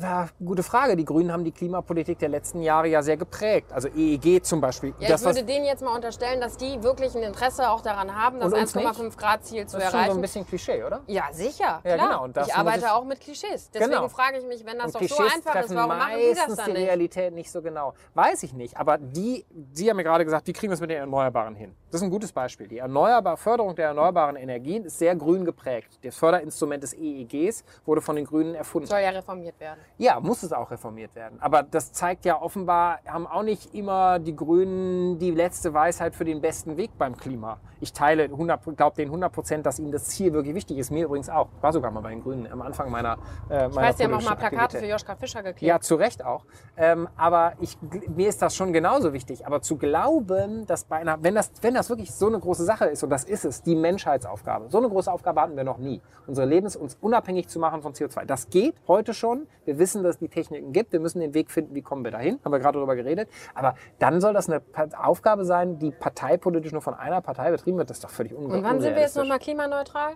Ja, 0.00 0.28
gute 0.44 0.62
Frage. 0.62 0.94
Die 0.96 1.04
Grünen 1.04 1.32
haben 1.32 1.44
die 1.44 1.50
Klimapolitik 1.50 2.18
der 2.18 2.28
letzten 2.28 2.62
Jahre 2.62 2.86
ja 2.88 3.02
sehr 3.02 3.16
geprägt. 3.16 3.72
Also 3.72 3.88
EEG 3.88 4.44
zum 4.44 4.60
Beispiel. 4.60 4.94
Ja, 5.00 5.08
das, 5.08 5.22
ich 5.22 5.26
würde 5.26 5.42
denen 5.44 5.64
jetzt 5.64 5.82
mal 5.82 5.94
unterstellen, 5.94 6.40
dass 6.40 6.56
die 6.56 6.80
wirklich 6.82 7.14
ein 7.16 7.22
Interesse 7.22 7.68
auch 7.70 7.80
daran 7.80 8.14
haben, 8.14 8.38
das 8.38 8.52
Und 8.52 8.58
uns 8.60 8.74
1,5 8.76 9.16
Grad 9.16 9.44
Ziel 9.44 9.66
zu 9.66 9.76
das 9.76 9.86
ist 9.86 9.90
schon 9.90 9.90
so 9.90 9.96
erreichen. 9.98 10.18
ein 10.18 10.20
bisschen 10.20 10.46
Klischee, 10.46 10.84
oder? 10.84 11.00
ja, 11.06 11.24
sicher, 11.32 11.80
Ja, 11.84 11.94
klar. 11.96 12.08
genau. 12.08 12.24
Und 12.24 12.36
ich 12.36 12.54
arbeite 12.54 12.78
ich- 12.80 12.86
auch 12.90 13.04
mit 13.04 13.20
Klischees. 13.20 13.70
Deswegen 13.70 13.90
Genau. 13.90 14.08
frage 14.08 14.38
ich 14.38 14.46
mich, 14.46 14.64
wenn 14.64 14.76
das 14.78 14.86
Und 14.86 14.94
doch 14.94 14.98
Klischees 15.00 15.16
so 15.18 15.22
einfach 15.24 15.54
ist, 15.56 15.74
warum 15.74 15.88
machen 15.88 16.12
die 16.18 16.34
das 16.34 16.56
dann 16.56 16.66
die 16.66 16.72
nicht? 16.72 16.82
Realität 16.88 17.34
nicht 17.34 17.50
so 17.50 17.60
genau. 17.62 17.94
Weiß 18.14 18.42
ich 18.44 18.52
nicht. 18.52 18.76
Aber 18.76 18.98
die, 18.98 19.44
Sie 19.72 19.90
haben 19.90 19.96
ja 19.98 20.04
gerade 20.04 20.24
gesagt, 20.24 20.46
wie 20.46 20.52
kriegen 20.52 20.70
wir 20.70 20.74
es 20.74 20.80
mit 20.80 20.90
den 20.90 20.98
Erneuerbaren 20.98 21.54
hin? 21.56 21.74
Das 21.90 22.00
ist 22.00 22.04
ein 22.04 22.10
gutes 22.10 22.32
Beispiel. 22.32 22.68
Die 22.68 22.78
Erneuerbar 22.78 23.36
Förderung 23.36 23.74
der 23.74 23.88
erneuerbaren 23.88 24.36
Energien 24.36 24.84
ist 24.84 24.98
sehr 24.98 25.14
grün 25.16 25.44
geprägt. 25.44 25.98
Das 26.02 26.16
Förderinstrument 26.16 26.82
des 26.82 26.92
EEGs 26.94 27.64
wurde 27.84 28.00
von 28.00 28.16
den 28.16 28.24
Grünen 28.24 28.54
erfunden. 28.54 28.86
Soll 28.88 29.00
ja 29.00 29.10
reformiert 29.10 29.58
werden. 29.60 29.63
Ja, 29.98 30.20
muss 30.20 30.42
es 30.42 30.52
auch 30.52 30.70
reformiert 30.70 31.14
werden. 31.14 31.40
Aber 31.40 31.62
das 31.62 31.92
zeigt 31.92 32.24
ja 32.24 32.40
offenbar, 32.40 33.00
haben 33.06 33.26
auch 33.26 33.42
nicht 33.42 33.74
immer 33.74 34.18
die 34.18 34.34
Grünen 34.34 35.18
die 35.18 35.30
letzte 35.30 35.72
Weisheit 35.74 36.14
für 36.14 36.24
den 36.24 36.40
besten 36.40 36.76
Weg 36.76 36.96
beim 36.98 37.16
Klima. 37.16 37.58
Ich 37.80 37.92
teile 37.92 38.24
100, 38.24 38.76
glaube 38.76 38.96
den 38.96 39.08
100 39.08 39.32
Prozent, 39.32 39.66
dass 39.66 39.78
ihnen 39.78 39.92
das 39.92 40.06
Ziel 40.06 40.32
wirklich 40.32 40.54
wichtig 40.54 40.78
ist. 40.78 40.90
Mir 40.90 41.04
übrigens 41.04 41.28
auch. 41.28 41.48
War 41.60 41.72
sogar 41.72 41.90
mal 41.90 42.00
bei 42.00 42.10
den 42.10 42.22
Grünen 42.22 42.50
am 42.50 42.62
Anfang 42.62 42.90
meiner 42.90 43.18
äh, 43.50 43.66
Ich 43.66 43.74
meiner 43.74 43.88
weiß, 43.88 43.96
die 43.96 44.04
haben 44.04 44.14
auch 44.14 44.22
mal 44.22 44.36
Plakate 44.36 44.56
Aktivität. 44.62 44.80
für 44.80 44.86
Joschka 44.92 45.16
Fischer 45.16 45.42
geklebt. 45.42 45.62
Ja, 45.62 45.80
zu 45.80 45.96
Recht 45.96 46.24
auch. 46.24 46.44
Ähm, 46.76 47.08
aber 47.16 47.52
ich, 47.60 47.76
mir 48.08 48.28
ist 48.28 48.40
das 48.40 48.56
schon 48.56 48.72
genauso 48.72 49.12
wichtig. 49.12 49.46
Aber 49.46 49.60
zu 49.60 49.76
glauben, 49.76 50.66
dass 50.66 50.84
bei 50.84 50.96
einer, 50.96 51.22
wenn 51.22 51.34
das, 51.34 51.52
wenn 51.60 51.74
das 51.74 51.90
wirklich 51.90 52.12
so 52.12 52.26
eine 52.26 52.38
große 52.38 52.64
Sache 52.64 52.86
ist, 52.86 53.02
und 53.02 53.10
das 53.10 53.24
ist 53.24 53.44
es, 53.44 53.62
die 53.62 53.74
Menschheitsaufgabe. 53.74 54.70
So 54.70 54.78
eine 54.78 54.88
große 54.88 55.12
Aufgabe 55.12 55.42
hatten 55.42 55.56
wir 55.56 55.64
noch 55.64 55.78
nie. 55.78 56.00
Unsere 56.26 56.46
Lebens 56.46 56.76
uns 56.76 56.96
unabhängig 57.00 57.48
zu 57.48 57.58
machen 57.58 57.82
von 57.82 57.92
CO2. 57.92 58.24
Das 58.24 58.48
geht 58.48 58.74
heute 58.88 59.14
schon. 59.14 59.43
Wir 59.64 59.78
wissen, 59.78 60.02
dass 60.02 60.16
es 60.16 60.18
die 60.18 60.28
Techniken 60.28 60.72
gibt. 60.72 60.92
Wir 60.92 61.00
müssen 61.00 61.20
den 61.20 61.34
Weg 61.34 61.50
finden, 61.50 61.74
wie 61.74 61.82
kommen 61.82 62.04
wir 62.04 62.10
dahin. 62.10 62.38
Haben 62.44 62.52
wir 62.52 62.58
gerade 62.58 62.78
darüber 62.78 62.96
geredet. 62.96 63.28
Aber 63.54 63.74
dann 63.98 64.20
soll 64.20 64.32
das 64.34 64.48
eine 64.48 64.62
Aufgabe 64.96 65.44
sein, 65.44 65.78
die 65.78 65.90
parteipolitisch 65.90 66.72
nur 66.72 66.82
von 66.82 66.94
einer 66.94 67.20
Partei 67.20 67.50
betrieben 67.50 67.78
wird. 67.78 67.90
Das 67.90 67.98
ist 67.98 68.04
doch 68.04 68.10
völlig 68.10 68.32
unge- 68.32 68.52
Und 68.54 68.62
wann 68.64 68.80
sind 68.80 68.94
wir 68.94 69.02
jetzt 69.02 69.16
unrealistisch. 69.16 69.22
nochmal 69.22 69.38
klimaneutral? 69.38 70.12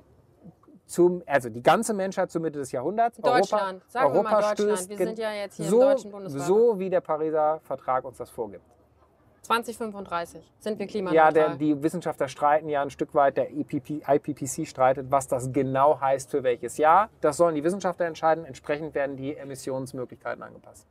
Zum, 0.87 1.23
also 1.27 1.51
die 1.51 1.63
ganze 1.63 1.93
Menschheit 1.93 2.31
zur 2.31 2.41
Mitte 2.41 2.59
des 2.59 2.73
Jahrhunderts. 2.73 3.19
Deutschland. 3.19 3.83
Europa, 3.83 3.91
Sagen 3.91 4.07
wir 4.07 4.15
Europa 4.21 4.31
mal 4.31 4.55
Deutschland. 4.55 4.89
Wir 4.89 4.97
sind 4.97 5.19
ja 5.19 5.33
jetzt 5.33 5.57
hier 5.57 5.67
im 5.67 5.71
so, 5.71 5.81
deutschen 5.81 6.11
Bundesstaat. 6.11 6.47
So 6.47 6.79
wie 6.79 6.89
der 6.89 7.03
Pariser 7.03 7.61
Vertrag 7.63 8.05
uns 8.07 8.17
das 8.17 8.31
vorgibt. 8.31 8.65
2035 9.49 10.53
sind 10.59 10.79
wir 10.79 10.85
Ja, 10.85 10.91
klimaneutral. 10.91 11.33
der, 11.33 11.57
die 11.57 11.83
Wissenschaftler 11.83 12.29
streiten 12.29 12.69
ja 12.69 12.83
ein 12.83 12.91
Stück 12.91 13.15
weit, 13.15 13.39
der 13.39 13.51
E 13.51 13.61
IPP, 13.63 14.03
IPPC 14.07 14.67
streitet, 14.69 15.11
was 15.11 15.27
das 15.27 15.51
genau 15.53 15.99
heißt 15.99 16.31
für 16.31 16.43
welches 16.43 16.77
Jahr. 16.77 17.09
Das 17.23 17.39
sollen 17.39 17.55
die 17.55 17.65
Wissenschaftler 17.65 18.05
entscheiden. 18.07 18.45
Entsprechend 18.45 18.95
werden 18.95 19.17
die 19.17 19.35
Emissionsmöglichkeiten 19.35 20.43
angepasst. 20.43 20.87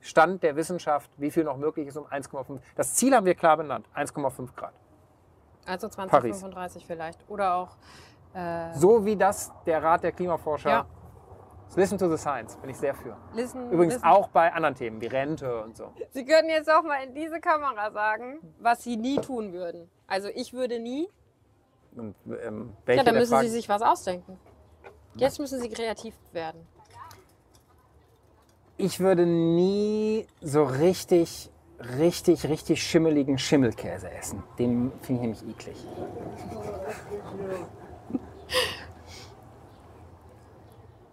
Stand 0.00 0.42
der 0.42 0.56
Wissenschaft, 0.56 1.10
wie 1.18 1.30
viel 1.30 1.44
noch 1.44 1.58
möglich 1.58 1.86
ist 1.86 1.96
um 1.98 2.06
1,5. 2.06 2.60
Das 2.76 2.94
Ziel 2.94 3.14
haben 3.14 3.26
wir 3.26 3.34
klar 3.34 3.58
benannt, 3.58 3.86
1,5 3.94 4.54
Grad. 4.56 4.72
also 5.66 5.88
2035 5.88 6.86
vielleicht. 6.86 7.20
Oder 7.28 7.54
auch. 7.56 7.76
Äh, 8.34 8.72
So 8.74 9.04
wie 9.04 9.16
das 9.16 9.52
der 9.66 9.82
Rat 9.82 10.02
der 10.02 10.12
Klimaforscher. 10.12 10.70
Ja. 10.70 10.86
Listen 11.74 11.96
to 11.98 12.08
the 12.10 12.18
Science, 12.18 12.56
bin 12.56 12.68
ich 12.70 12.76
sehr 12.76 12.94
für. 12.94 13.16
listen, 13.34 13.70
Übrigens 13.70 13.94
listen. 13.94 14.06
auch 14.08 14.28
bei 14.28 14.52
anderen 14.52 14.74
Themen 14.74 15.00
wie 15.00 15.06
Rente 15.06 15.62
und 15.62 15.76
so. 15.76 15.92
Sie 16.10 16.24
können 16.24 16.50
jetzt 16.50 16.70
auch 16.70 16.82
mal 16.82 17.02
in 17.02 17.14
diese 17.14 17.40
Kamera 17.40 17.90
sagen, 17.90 18.40
was 18.60 18.82
Sie 18.84 18.96
nie 18.96 19.16
tun 19.16 19.52
würden. 19.52 19.90
Also 20.06 20.28
ich 20.34 20.52
würde 20.52 20.78
nie. 20.78 21.08
Und, 21.96 22.14
ähm, 22.44 22.72
Ja, 22.88 23.02
dann 23.02 23.14
müssen 23.14 23.26
Sie 23.30 23.34
Fragen- 23.36 23.48
sich 23.48 23.68
was 23.68 23.80
ausdenken. 23.82 24.38
Jetzt 25.14 25.38
müssen 25.38 25.60
Sie 25.60 25.68
kreativ 25.70 26.14
werden. 26.32 26.66
Ich 28.76 29.00
würde 29.00 29.24
nie 29.26 30.26
so 30.40 30.64
richtig, 30.64 31.50
richtig, 31.98 32.48
richtig 32.48 32.82
schimmeligen 32.82 33.38
Schimmelkäse 33.38 34.10
essen. 34.10 34.42
Den 34.58 34.92
finde 35.02 35.14
ich 35.14 35.44
nämlich 35.44 35.48
eklig. 35.48 35.86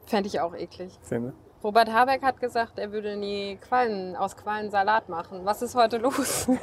Fände 0.09 0.27
ich 0.27 0.39
auch 0.39 0.55
eklig. 0.55 0.97
Sie? 1.03 1.31
Robert 1.63 1.93
Habeck 1.93 2.23
hat 2.23 2.39
gesagt, 2.39 2.79
er 2.79 2.91
würde 2.91 3.15
nie 3.15 3.57
Quallen, 3.57 4.15
aus 4.15 4.35
Quallen 4.35 4.71
Salat 4.71 5.07
machen. 5.07 5.41
Was 5.43 5.61
ist 5.61 5.75
heute 5.75 5.97
los? 5.97 6.47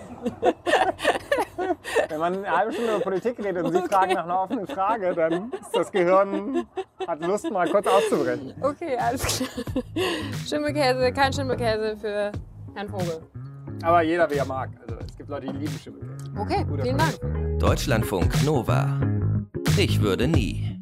Wenn 2.09 2.19
man 2.19 2.39
eine 2.39 2.51
halbe 2.51 2.73
Stunde 2.73 2.97
über 2.97 3.05
Politik 3.05 3.39
redet 3.39 3.65
und 3.65 3.73
Sie 3.73 3.83
fragen 3.83 4.15
nach 4.15 4.25
einer 4.25 4.41
offenen 4.41 4.67
Frage, 4.67 5.15
dann 5.15 5.53
ist 5.53 5.71
das 5.73 5.93
Gehirn, 5.93 6.67
hat 7.07 7.21
Lust, 7.21 7.49
mal 7.53 7.69
kurz 7.71 7.87
auszubrechen. 7.87 8.55
Okay, 8.61 8.97
alles 8.97 9.25
klar. 9.25 9.49
Schimmelkäse, 10.45 11.13
kein 11.13 11.33
Schimmelkäse 11.33 11.97
für 11.99 12.33
Herrn 12.75 12.89
Vogel. 12.89 13.23
Aber 13.83 14.03
jeder, 14.03 14.29
wie 14.29 14.37
er 14.37 14.47
mag. 14.47 14.71
Also 14.83 14.97
es 15.07 15.17
gibt 15.17 15.29
Leute, 15.29 15.47
die 15.53 15.59
lieben 15.59 15.79
Schimmelkäse. 15.79 16.31
Okay, 16.37 16.65
Guter 16.65 16.83
vielen 16.83 16.99
Dank. 16.99 17.61
Deutschlandfunk 17.61 18.45
Nova. 18.45 18.99
Ich 19.77 20.01
würde 20.01 20.27
nie. 20.27 20.77